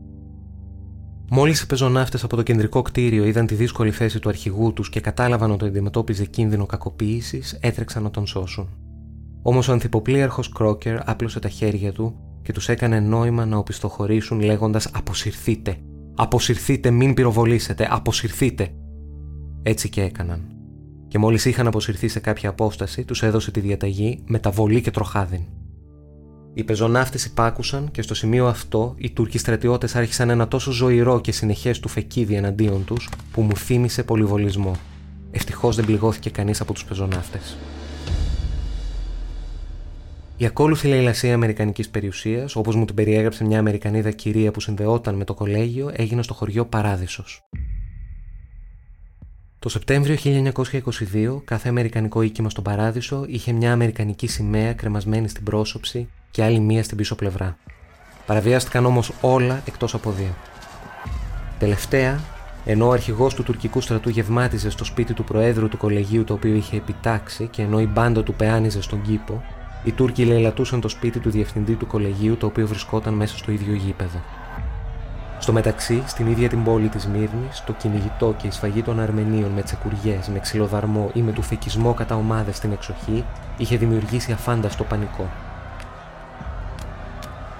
Μόλις 1.29 1.61
οι 1.61 1.67
πεζοναύτες 1.67 2.23
από 2.23 2.35
το 2.35 2.41
κεντρικό 2.41 2.81
κτίριο 2.81 3.25
είδαν 3.25 3.45
τη 3.45 3.55
δύσκολη 3.55 3.91
θέση 3.91 4.19
του 4.19 4.29
αρχηγού 4.29 4.73
τους 4.73 4.89
και 4.89 4.99
κατάλαβαν 4.99 5.51
ότι 5.51 5.65
αντιμετώπιζε 5.65 6.25
κίνδυνο 6.25 6.65
κακοποίησης, 6.65 7.57
έτρεξαν 7.61 8.03
να 8.03 8.11
τον 8.11 8.25
σώσουν. 8.27 8.69
Όμως 9.41 9.67
ο 9.67 9.71
ανθυποπλίαρχο 9.71 10.41
Κρόκερ 10.53 11.09
άπλωσε 11.09 11.39
τα 11.39 11.49
χέρια 11.49 11.91
του 11.91 12.15
και 12.41 12.53
τους 12.53 12.69
έκανε 12.69 12.99
νόημα 12.99 13.45
να 13.45 13.57
οπισθοχωρήσουν 13.57 14.41
λέγοντας 14.41 14.87
Αποσυρθείτε! 14.93 15.77
Αποσυρθείτε, 16.15 16.91
μην 16.91 17.13
πυροβολήσετε! 17.13 17.87
Αποσυρθείτε! 17.89 18.69
Έτσι 19.63 19.89
και 19.89 20.01
έκαναν. 20.01 20.41
Και 21.07 21.17
μόλις 21.17 21.45
είχαν 21.45 21.67
αποσυρθεί 21.67 22.07
σε 22.07 22.19
κάποια 22.19 22.49
απόσταση, 22.49 23.05
τους 23.05 23.23
έδωσε 23.23 23.51
τη 23.51 23.59
διαταγή 23.59 24.23
μεταβολή 24.25 24.81
και 24.81 24.91
τροχάδιν. 24.91 25.41
Οι 26.53 26.63
πεζοναύτες 26.63 27.25
υπάκουσαν 27.25 27.91
και 27.91 28.01
στο 28.01 28.13
σημείο 28.13 28.47
αυτό 28.47 28.95
οι 28.97 29.11
Τούρκοι 29.11 29.37
στρατιώτες 29.37 29.95
άρχισαν 29.95 30.29
ένα 30.29 30.47
τόσο 30.47 30.71
ζωηρό 30.71 31.21
και 31.21 31.31
συνεχές 31.31 31.79
του 31.79 31.87
φεκίδι 31.87 32.35
εναντίον 32.35 32.85
τους 32.85 33.09
που 33.31 33.41
μου 33.41 33.55
θύμισε 33.55 34.03
πολυβολισμό. 34.03 34.75
Ευτυχώς 35.31 35.75
δεν 35.75 35.85
πληγώθηκε 35.85 36.29
κανείς 36.29 36.61
από 36.61 36.73
τους 36.73 36.85
πεζοναύτες. 36.85 37.57
Η 40.41 40.45
ακόλουθη 40.45 40.87
λαϊλασία 40.87 41.33
Αμερικανικής 41.33 41.89
περιουσίας, 41.89 42.55
όπως 42.55 42.75
μου 42.75 42.85
την 42.85 42.95
περιέγραψε 42.95 43.43
μια 43.43 43.59
Αμερικανίδα 43.59 44.11
κυρία 44.11 44.51
που 44.51 44.59
συνδεόταν 44.59 45.15
με 45.15 45.23
το 45.23 45.33
κολέγιο, 45.33 45.91
έγινε 45.95 46.23
στο 46.23 46.33
χωριό 46.33 46.65
Παράδεισος. 46.65 47.49
Το 49.59 49.69
Σεπτέμβριο 49.69 50.15
1922, 50.15 51.41
κάθε 51.45 51.69
Αμερικανικό 51.69 52.21
οίκημα 52.21 52.49
στον 52.49 52.63
Παράδεισο 52.63 53.25
είχε 53.27 53.51
μια 53.51 53.71
Αμερικανική 53.71 54.27
σημαία 54.27 54.73
κρεμασμένη 54.73 55.27
στην 55.27 55.43
πρόσωψη 55.43 56.07
και 56.31 56.43
άλλη 56.43 56.59
μία 56.59 56.83
στην 56.83 56.97
πίσω 56.97 57.15
πλευρά. 57.15 57.57
Παραβιάστηκαν 58.25 58.85
όμως 58.85 59.11
όλα 59.21 59.61
εκτός 59.65 59.93
από 59.93 60.11
δύο. 60.11 60.35
Τελευταία, 61.59 62.19
ενώ 62.65 62.87
ο 62.87 62.91
αρχηγός 62.91 63.33
του 63.33 63.43
τουρκικού 63.43 63.81
στρατού 63.81 64.09
γευμάτιζε 64.09 64.69
στο 64.69 64.83
σπίτι 64.83 65.13
του 65.13 65.23
Προέδρου 65.23 65.67
του 65.67 65.77
κολεγίου 65.77 66.23
το 66.23 66.33
οποίο 66.33 66.53
είχε 66.53 66.77
επιτάξει 66.77 67.47
και 67.47 67.61
ενώ 67.61 67.79
η 67.79 67.85
μπάντα 67.85 68.23
του 68.23 68.33
πεάνιζε 68.33 68.81
στον 68.81 69.01
κήπο, 69.01 69.43
οι 69.83 69.91
Τούρκοι 69.91 70.25
λαιλατούσαν 70.25 70.81
το 70.81 70.87
σπίτι 70.87 71.19
του 71.19 71.29
διευθυντή 71.29 71.73
του 71.73 71.87
κολεγίου 71.87 72.37
το 72.37 72.45
οποίο 72.45 72.67
βρισκόταν 72.67 73.13
μέσα 73.13 73.37
στο 73.37 73.51
ίδιο 73.51 73.73
γήπεδο. 73.73 74.21
Στο 75.39 75.53
μεταξύ, 75.53 76.03
στην 76.05 76.27
ίδια 76.27 76.49
την 76.49 76.63
πόλη 76.63 76.87
της 76.87 77.07
Μύρνης, 77.07 77.63
το 77.65 77.73
κυνηγητό 77.73 78.35
και 78.37 78.47
η 78.47 78.51
σφαγή 78.51 78.81
των 78.81 78.99
Αρμενίων 78.99 79.51
με 79.51 79.61
τσεκουριές, 79.61 80.27
με 80.27 80.39
ξυλοδαρμό 80.39 81.11
ή 81.13 81.21
με 81.21 81.31
του 81.31 81.41
φεκισμό 81.41 81.93
κατά 81.93 82.15
ομάδες 82.15 82.55
στην 82.55 82.71
εξοχή 82.71 83.25
είχε 83.57 83.77
δημιουργήσει 83.77 84.31
αφάνταστο 84.31 84.83
πανικό. 84.83 85.29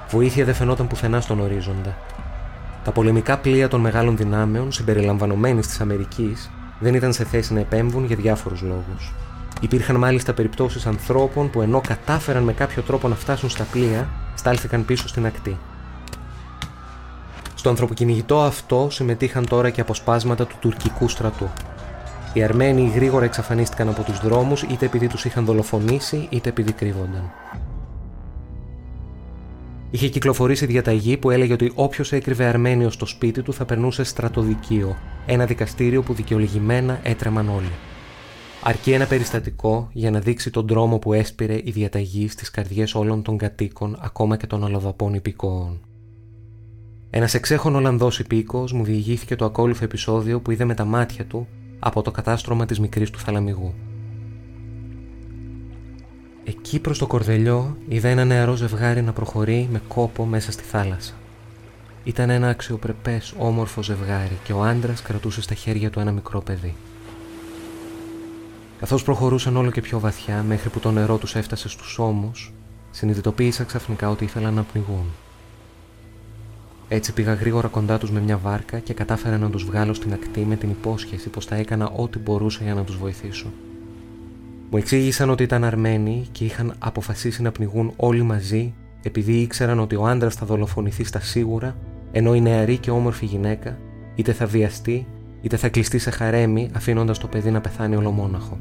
Βοήθεια 0.09 0.45
δεν 0.45 0.53
φαινόταν 0.53 0.87
πουθενά 0.87 1.21
στον 1.21 1.39
ορίζοντα. 1.39 1.95
Τα 2.83 2.91
πολεμικά 2.91 3.37
πλοία 3.37 3.67
των 3.67 3.81
μεγάλων 3.81 4.17
δυνάμεων, 4.17 4.71
συμπεριλαμβανομένης 4.71 5.67
της 5.67 5.81
Αμερικής, 5.81 6.49
δεν 6.79 6.93
ήταν 6.93 7.13
σε 7.13 7.23
θέση 7.23 7.53
να 7.53 7.59
επέμβουν 7.59 8.05
για 8.05 8.15
διάφορους 8.15 8.61
λόγους. 8.61 9.13
Υπήρχαν 9.61 9.95
μάλιστα 9.95 10.33
περιπτώσεις 10.33 10.85
ανθρώπων 10.85 11.49
που 11.49 11.61
ενώ 11.61 11.81
κατάφεραν 11.87 12.43
με 12.43 12.53
κάποιο 12.53 12.81
τρόπο 12.81 13.07
να 13.07 13.15
φτάσουν 13.15 13.49
στα 13.49 13.63
πλοία, 13.71 14.09
στάλθηκαν 14.35 14.85
πίσω 14.85 15.07
στην 15.07 15.25
ακτή. 15.25 15.57
Στο 17.55 17.69
ανθρωποκυνηγητό 17.69 18.41
αυτό 18.41 18.87
συμμετείχαν 18.91 19.47
τώρα 19.47 19.69
και 19.69 19.81
αποσπάσματα 19.81 20.45
του 20.45 20.55
τουρκικού 20.59 21.07
στρατού. 21.07 21.49
Οι 22.33 22.43
Αρμένοι 22.43 22.91
γρήγορα 22.95 23.25
εξαφανίστηκαν 23.25 23.89
από 23.89 24.03
τους 24.03 24.19
δρόμους 24.19 24.61
είτε 24.61 24.85
επειδή 24.85 25.07
τους 25.07 25.25
είχαν 25.25 25.45
δολοφονήσει 25.45 26.27
είτε 26.29 26.49
επειδή 26.49 26.71
κρύβονταν. 26.71 27.31
Είχε 29.91 30.07
κυκλοφορήσει 30.07 30.65
διαταγή 30.65 31.17
που 31.17 31.29
έλεγε 31.29 31.53
ότι 31.53 31.71
όποιος 31.75 32.11
έκρυβε 32.11 32.45
Αρμένιο 32.45 32.89
στο 32.89 33.05
σπίτι 33.05 33.41
του 33.41 33.53
θα 33.53 33.65
περνούσε 33.65 34.03
στρατοδικείο, 34.03 34.97
ένα 35.25 35.45
δικαστήριο 35.45 36.01
που 36.01 36.13
δικαιολογημένα 36.13 36.99
έτρεμαν 37.03 37.49
όλοι. 37.49 37.71
Αρκεί 38.63 38.91
ένα 38.91 39.05
περιστατικό 39.05 39.89
για 39.93 40.11
να 40.11 40.19
δείξει 40.19 40.49
τον 40.49 40.67
τρόμο 40.67 40.99
που 40.99 41.13
έσπηρε 41.13 41.61
η 41.63 41.71
διαταγή 41.71 42.27
στις 42.27 42.51
καρδιές 42.51 42.95
όλων 42.95 43.21
των 43.21 43.37
κατοίκων, 43.37 43.97
ακόμα 44.01 44.37
και 44.37 44.47
των 44.47 44.65
αλλοδαπών 44.65 45.13
υπηκόων. 45.13 45.79
Ένας 47.09 47.33
εξέχον 47.33 47.75
Ολλανδός 47.75 48.19
υπήκος 48.19 48.73
μου 48.73 48.83
διηγήθηκε 48.83 49.35
το 49.35 49.45
ακόλουθο 49.45 49.83
επεισόδιο 49.83 50.39
που 50.39 50.51
είδε 50.51 50.65
με 50.65 50.73
τα 50.73 50.85
μάτια 50.85 51.25
του 51.25 51.47
από 51.79 52.01
το 52.01 52.11
κατάστρωμα 52.11 52.65
της 52.65 52.79
μικρής 52.79 53.09
του 53.09 53.19
θαλαμιγού. 53.19 53.73
Εκεί 56.43 56.79
προς 56.79 56.97
το 56.97 57.07
κορδελιό 57.07 57.77
είδα 57.87 58.09
ένα 58.09 58.25
νεαρό 58.25 58.55
ζευγάρι 58.55 59.01
να 59.01 59.13
προχωρεί 59.13 59.67
με 59.71 59.81
κόπο 59.87 60.25
μέσα 60.25 60.51
στη 60.51 60.63
θάλασσα. 60.63 61.13
Ήταν 62.03 62.29
ένα 62.29 62.49
αξιοπρεπές 62.49 63.33
όμορφο 63.37 63.83
ζευγάρι 63.83 64.37
και 64.43 64.53
ο 64.53 64.63
άντρας 64.63 65.01
κρατούσε 65.01 65.41
στα 65.41 65.53
χέρια 65.53 65.89
του 65.89 65.99
ένα 65.99 66.11
μικρό 66.11 66.41
παιδί. 66.41 66.75
Καθώς 68.81 69.03
προχωρούσαν 69.03 69.57
όλο 69.57 69.71
και 69.71 69.81
πιο 69.81 69.99
βαθιά 69.99 70.43
μέχρι 70.47 70.69
που 70.69 70.79
το 70.79 70.91
νερό 70.91 71.17
τους 71.17 71.35
έφτασε 71.35 71.69
στους 71.69 71.99
ώμους, 71.99 72.53
συνειδητοποίησα 72.91 73.63
ξαφνικά 73.63 74.09
ότι 74.09 74.23
ήθελαν 74.23 74.53
να 74.53 74.63
πνιγούν. 74.63 75.05
Έτσι 76.87 77.13
πήγα 77.13 77.33
γρήγορα 77.33 77.67
κοντά 77.67 77.97
τους 77.97 78.11
με 78.11 78.19
μια 78.19 78.37
βάρκα 78.37 78.79
και 78.79 78.93
κατάφερα 78.93 79.37
να 79.37 79.49
τους 79.49 79.63
βγάλω 79.63 79.93
στην 79.93 80.13
ακτή 80.13 80.39
με 80.39 80.55
την 80.55 80.69
υπόσχεση 80.69 81.29
πως 81.29 81.45
θα 81.45 81.55
έκανα 81.55 81.89
ό,τι 81.95 82.19
μπορούσα 82.19 82.63
για 82.63 82.73
να 82.73 82.83
τους 82.83 82.97
βοηθήσω. 82.97 83.47
Μου 84.69 84.77
εξήγησαν 84.77 85.29
ότι 85.29 85.43
ήταν 85.43 85.63
Αρμένοι 85.63 86.27
και 86.31 86.45
είχαν 86.45 86.75
αποφασίσει 86.79 87.41
να 87.41 87.51
πνιγούν 87.51 87.93
όλοι 87.95 88.21
μαζί 88.21 88.73
επειδή 89.01 89.33
ήξεραν 89.33 89.79
ότι 89.79 89.95
ο 89.95 90.05
άντρας 90.05 90.35
θα 90.35 90.45
δολοφονηθεί 90.45 91.03
στα 91.03 91.19
σίγουρα, 91.19 91.75
ενώ 92.11 92.35
η 92.35 92.41
νεαρή 92.41 92.77
και 92.77 92.91
όμορφη 92.91 93.25
γυναίκα 93.25 93.77
είτε 94.15 94.33
θα 94.33 94.45
βιαστεί 94.45 95.07
είτε 95.41 95.57
θα 95.57 95.69
κλειστεί 95.69 95.97
σε 95.97 96.09
χαρέμι 96.09 96.69
αφήνοντας 96.73 97.17
το 97.17 97.27
παιδί 97.27 97.51
να 97.51 97.61
πεθάνει 97.61 97.95
ολομόναχο. 97.95 98.57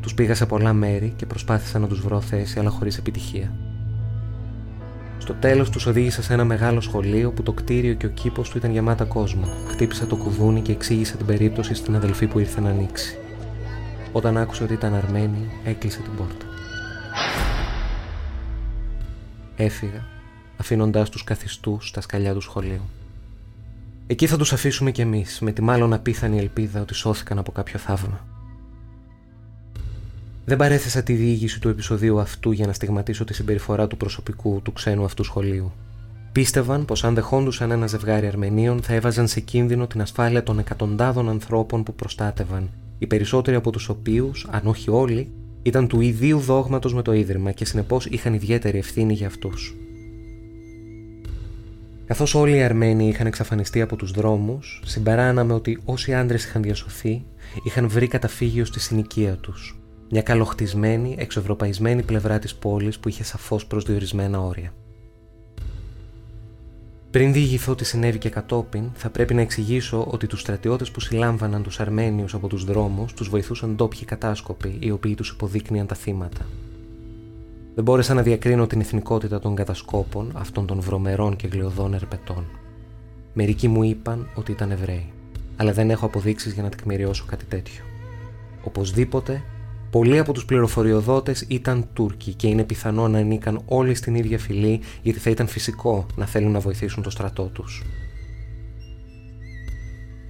Τους 0.00 0.14
πήγα 0.14 0.34
σε 0.34 0.46
πολλά 0.46 0.72
μέρη 0.72 1.12
και 1.16 1.26
προσπάθησα 1.26 1.78
να 1.78 1.86
τους 1.86 2.00
βρω 2.00 2.20
θέση, 2.20 2.58
αλλά 2.58 2.70
χωρίς 2.70 2.98
επιτυχία. 2.98 3.52
Στο 5.18 5.34
τέλος 5.34 5.70
τους 5.70 5.86
οδήγησα 5.86 6.22
σε 6.22 6.32
ένα 6.32 6.44
μεγάλο 6.44 6.80
σχολείο 6.80 7.30
που 7.30 7.42
το 7.42 7.52
κτίριο 7.52 7.94
και 7.94 8.06
ο 8.06 8.08
κήπος 8.08 8.50
του 8.50 8.58
ήταν 8.58 8.70
γεμάτα 8.70 9.04
κόσμο. 9.04 9.44
Χτύπησα 9.68 10.06
το 10.06 10.16
κουδούνι 10.16 10.60
και 10.60 10.72
εξήγησα 10.72 11.16
την 11.16 11.26
περίπτωση 11.26 11.74
στην 11.74 11.96
αδελφή 11.96 12.26
που 12.26 12.38
ήρθε 12.38 12.60
να 12.60 12.68
ανοίξει. 12.68 13.18
Όταν 14.12 14.36
άκουσε 14.36 14.62
ότι 14.62 14.72
ήταν 14.72 14.94
αρμένη, 14.94 15.50
έκλεισε 15.64 16.00
την 16.00 16.14
πόρτα. 16.16 16.46
Έφυγα, 19.56 20.04
αφήνοντάς 20.56 21.10
τους 21.10 21.24
καθιστούς 21.24 21.88
στα 21.88 22.00
σκαλιά 22.00 22.34
του 22.34 22.40
σχολείου. 22.40 22.82
Εκεί 24.10 24.26
θα 24.26 24.36
τους 24.36 24.52
αφήσουμε 24.52 24.90
κι 24.90 25.00
εμείς, 25.00 25.38
με 25.40 25.52
τη 25.52 25.62
μάλλον 25.62 25.92
απίθανη 25.92 26.38
ελπίδα 26.38 26.80
ότι 26.80 26.94
σώθηκαν 26.94 27.38
από 27.38 27.52
κάποιο 27.52 27.78
θαύμα. 27.78 28.26
Δεν 30.44 30.56
παρέθεσα 30.56 31.02
τη 31.02 31.12
διήγηση 31.12 31.60
του 31.60 31.68
επεισοδίου 31.68 32.20
αυτού 32.20 32.50
για 32.50 32.66
να 32.66 32.72
στιγματίσω 32.72 33.24
τη 33.24 33.34
συμπεριφορά 33.34 33.86
του 33.86 33.96
προσωπικού 33.96 34.60
του 34.62 34.72
ξένου 34.72 35.04
αυτού 35.04 35.24
σχολείου. 35.24 35.72
Πίστευαν 36.32 36.84
πως 36.84 37.04
αν 37.04 37.14
δεχόντουσαν 37.14 37.70
ένα 37.70 37.86
ζευγάρι 37.86 38.26
Αρμενίων 38.26 38.82
θα 38.82 38.94
έβαζαν 38.94 39.28
σε 39.28 39.40
κίνδυνο 39.40 39.86
την 39.86 40.00
ασφάλεια 40.00 40.42
των 40.42 40.58
εκατοντάδων 40.58 41.28
ανθρώπων 41.28 41.82
που 41.82 41.94
προστάτευαν, 41.94 42.70
οι 42.98 43.06
περισσότεροι 43.06 43.56
από 43.56 43.70
τους 43.70 43.88
οποίους, 43.88 44.46
αν 44.50 44.60
όχι 44.64 44.90
όλοι, 44.90 45.30
ήταν 45.62 45.88
του 45.88 46.00
ιδίου 46.00 46.38
δόγματος 46.38 46.94
με 46.94 47.02
το 47.02 47.12
ίδρυμα 47.12 47.52
και 47.52 47.64
συνεπώς 47.64 48.06
είχαν 48.06 48.34
ιδιαίτερη 48.34 48.78
ευθύνη 48.78 49.12
για 49.12 49.26
αυτούς. 49.26 49.74
Καθώς 52.08 52.34
όλοι 52.34 52.56
οι 52.56 52.62
Αρμένοι 52.62 53.08
είχαν 53.08 53.26
εξαφανιστεί 53.26 53.80
από 53.80 53.96
τους 53.96 54.10
δρόμους, 54.10 54.82
συμπεράναμε 54.84 55.52
ότι 55.52 55.80
όσοι 55.84 56.14
άντρες 56.14 56.44
είχαν 56.44 56.62
διασωθεί 56.62 57.24
είχαν 57.62 57.88
βρει 57.88 58.06
καταφύγιο 58.06 58.64
στη 58.64 58.80
συνοικία 58.80 59.36
τους, 59.36 59.80
μια 60.10 60.22
καλοχτισμένη, 60.22 61.16
εξευρωπαϊσμένη 61.18 62.02
πλευρά 62.02 62.38
της 62.38 62.54
πόλης 62.54 62.98
που 62.98 63.08
είχε 63.08 63.24
σαφώς 63.24 63.66
προσδιορισμένα 63.66 64.40
όρια. 64.40 64.72
Πριν 67.10 67.32
διηγηθώ 67.32 67.74
τι 67.74 67.84
συνέβη 67.84 68.18
και 68.18 68.28
κατόπιν, 68.28 68.90
θα 68.94 69.10
πρέπει 69.10 69.34
να 69.34 69.40
εξηγήσω 69.40 70.06
ότι 70.10 70.26
τους 70.26 70.40
στρατιώτες 70.40 70.90
που 70.90 71.00
συλλάμβαναν 71.00 71.62
τους 71.62 71.80
Αρμένιους 71.80 72.34
από 72.34 72.48
τους 72.48 72.64
δρόμους 72.64 73.12
τους 73.12 73.28
βοηθούσαν 73.28 73.74
ντόπιοι 73.74 74.04
κατάσκοποι, 74.04 74.76
οι 74.80 74.90
οποίοι 74.90 75.14
τους 75.14 75.30
υποδείκνυαν 75.30 75.86
τα 75.86 75.94
θύματα. 75.94 76.46
Δεν 77.78 77.86
μπόρεσα 77.86 78.14
να 78.14 78.22
διακρίνω 78.22 78.66
την 78.66 78.80
εθνικότητα 78.80 79.38
των 79.38 79.54
κατασκόπων, 79.54 80.32
αυτών 80.34 80.66
των 80.66 80.80
βρωμερών 80.80 81.36
και 81.36 81.46
γλιωδών 81.46 81.94
ερπετών. 81.94 82.44
Μερικοί 83.32 83.68
μου 83.68 83.82
είπαν 83.82 84.28
ότι 84.34 84.52
ήταν 84.52 84.70
Εβραίοι, 84.70 85.12
αλλά 85.56 85.72
δεν 85.72 85.90
έχω 85.90 86.06
αποδείξεις 86.06 86.52
για 86.52 86.62
να 86.62 86.68
τεκμηριώσω 86.68 87.24
κάτι 87.26 87.44
τέτοιο. 87.44 87.82
Οπωσδήποτε 88.62 89.42
Πολλοί 89.90 90.18
από 90.18 90.32
τους 90.32 90.44
πληροφοριοδότες 90.44 91.44
ήταν 91.48 91.88
Τούρκοι 91.92 92.34
και 92.34 92.46
είναι 92.46 92.64
πιθανό 92.64 93.08
να 93.08 93.18
ανήκαν 93.18 93.62
όλοι 93.66 93.94
στην 93.94 94.14
ίδια 94.14 94.38
φυλή 94.38 94.80
γιατί 95.02 95.18
θα 95.18 95.30
ήταν 95.30 95.46
φυσικό 95.46 96.06
να 96.16 96.26
θέλουν 96.26 96.52
να 96.52 96.60
βοηθήσουν 96.60 97.02
το 97.02 97.10
στρατό 97.10 97.44
τους. 97.44 97.82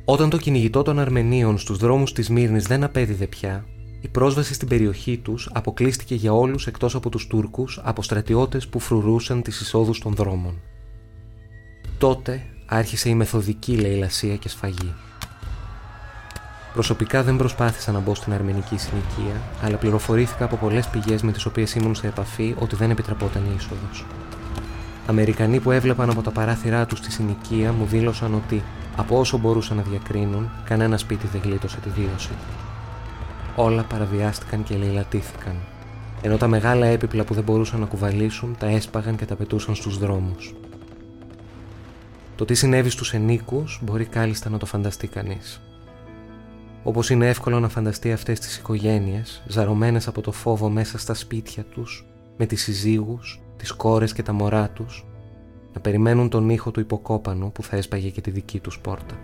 Όταν 0.04 0.30
το 0.30 0.36
κυνηγητό 0.36 0.82
των 0.82 0.98
Αρμενίων 0.98 1.58
στους 1.58 1.78
δρόμους 1.78 2.12
της 2.12 2.28
Μύρνης 2.28 2.66
δεν 2.66 2.84
απέδιδε 2.84 3.26
πια, 3.26 3.64
η 4.00 4.08
πρόσβαση 4.08 4.54
στην 4.54 4.68
περιοχή 4.68 5.18
τους 5.18 5.50
αποκλείστηκε 5.52 6.14
για 6.14 6.32
όλους 6.32 6.66
εκτός 6.66 6.94
από 6.94 7.08
τους 7.08 7.26
Τούρκους 7.26 7.80
από 7.82 8.02
στρατιώτες 8.02 8.68
που 8.68 8.78
φρουρούσαν 8.78 9.42
τις 9.42 9.60
εισόδους 9.60 9.98
των 9.98 10.14
δρόμων. 10.14 10.60
Τότε 11.98 12.42
άρχισε 12.66 13.08
η 13.08 13.14
μεθοδική 13.14 13.76
λαιλασία 13.76 14.36
και 14.36 14.48
σφαγή. 14.48 14.94
Προσωπικά 16.72 17.22
δεν 17.22 17.36
προσπάθησα 17.36 17.92
να 17.92 17.98
μπω 17.98 18.14
στην 18.14 18.32
αρμενική 18.32 18.76
συνοικία, 18.76 19.40
αλλά 19.62 19.76
πληροφορήθηκα 19.76 20.44
από 20.44 20.56
πολλές 20.56 20.86
πηγές 20.86 21.22
με 21.22 21.32
τις 21.32 21.44
οποίες 21.46 21.74
ήμουν 21.74 21.94
σε 21.94 22.06
επαφή 22.06 22.54
ότι 22.58 22.76
δεν 22.76 22.90
επιτρεπόταν 22.90 23.42
η 23.42 23.54
είσοδος. 23.56 24.04
Αμερικανοί 25.06 25.60
που 25.60 25.70
έβλεπαν 25.70 26.10
από 26.10 26.22
τα 26.22 26.30
παράθυρά 26.30 26.86
τους 26.86 26.98
στη 26.98 27.10
συνοικία 27.10 27.72
μου 27.72 27.84
δήλωσαν 27.84 28.34
ότι, 28.34 28.62
από 28.96 29.18
όσο 29.18 29.38
μπορούσαν 29.38 29.76
να 29.76 29.82
διακρίνουν, 29.82 30.50
κανένα 30.64 30.96
σπίτι 30.96 31.26
δεν 31.26 31.40
γλίτωσε 31.44 31.78
τη 31.82 31.88
βίωση. 31.88 32.30
Όλα 33.60 33.82
παραβιάστηκαν 33.82 34.62
και 34.62 34.76
λαιλατήθηκαν, 34.76 35.56
ενώ 36.22 36.36
τα 36.36 36.48
μεγάλα 36.48 36.86
έπιπλα 36.86 37.24
που 37.24 37.34
δεν 37.34 37.44
μπορούσαν 37.44 37.80
να 37.80 37.86
κουβαλήσουν 37.86 38.56
τα 38.58 38.66
έσπαγαν 38.66 39.16
και 39.16 39.24
τα 39.24 39.34
πετούσαν 39.34 39.74
στους 39.74 39.98
δρόμους. 39.98 40.54
Το 42.36 42.44
τι 42.44 42.54
συνέβη 42.54 42.90
στους 42.90 43.14
ενίκους 43.14 43.80
μπορεί 43.82 44.04
κάλλιστα 44.04 44.50
να 44.50 44.58
το 44.58 44.66
φανταστεί 44.66 45.06
κανείς. 45.06 45.60
Όπως 46.82 47.10
είναι 47.10 47.28
εύκολο 47.28 47.60
να 47.60 47.68
φανταστεί 47.68 48.12
αυτές 48.12 48.38
τις 48.38 48.56
οικογένειες, 48.56 49.42
ζαρωμένες 49.46 50.08
από 50.08 50.20
το 50.20 50.32
φόβο 50.32 50.68
μέσα 50.68 50.98
στα 50.98 51.14
σπίτια 51.14 51.64
τους, 51.64 52.06
με 52.36 52.46
τις 52.46 52.62
συζύγους, 52.62 53.40
τις 53.56 53.72
κόρες 53.72 54.12
και 54.12 54.22
τα 54.22 54.32
μωρά 54.32 54.68
τους, 54.68 55.06
να 55.74 55.80
περιμένουν 55.80 56.28
τον 56.28 56.48
ήχο 56.48 56.70
του 56.70 56.80
υποκόπανου 56.80 57.52
που 57.52 57.62
θα 57.62 57.76
έσπαγε 57.76 58.08
και 58.08 58.20
τη 58.20 58.30
δική 58.30 58.60
τους 58.60 58.78
πόρτα. 58.78 59.14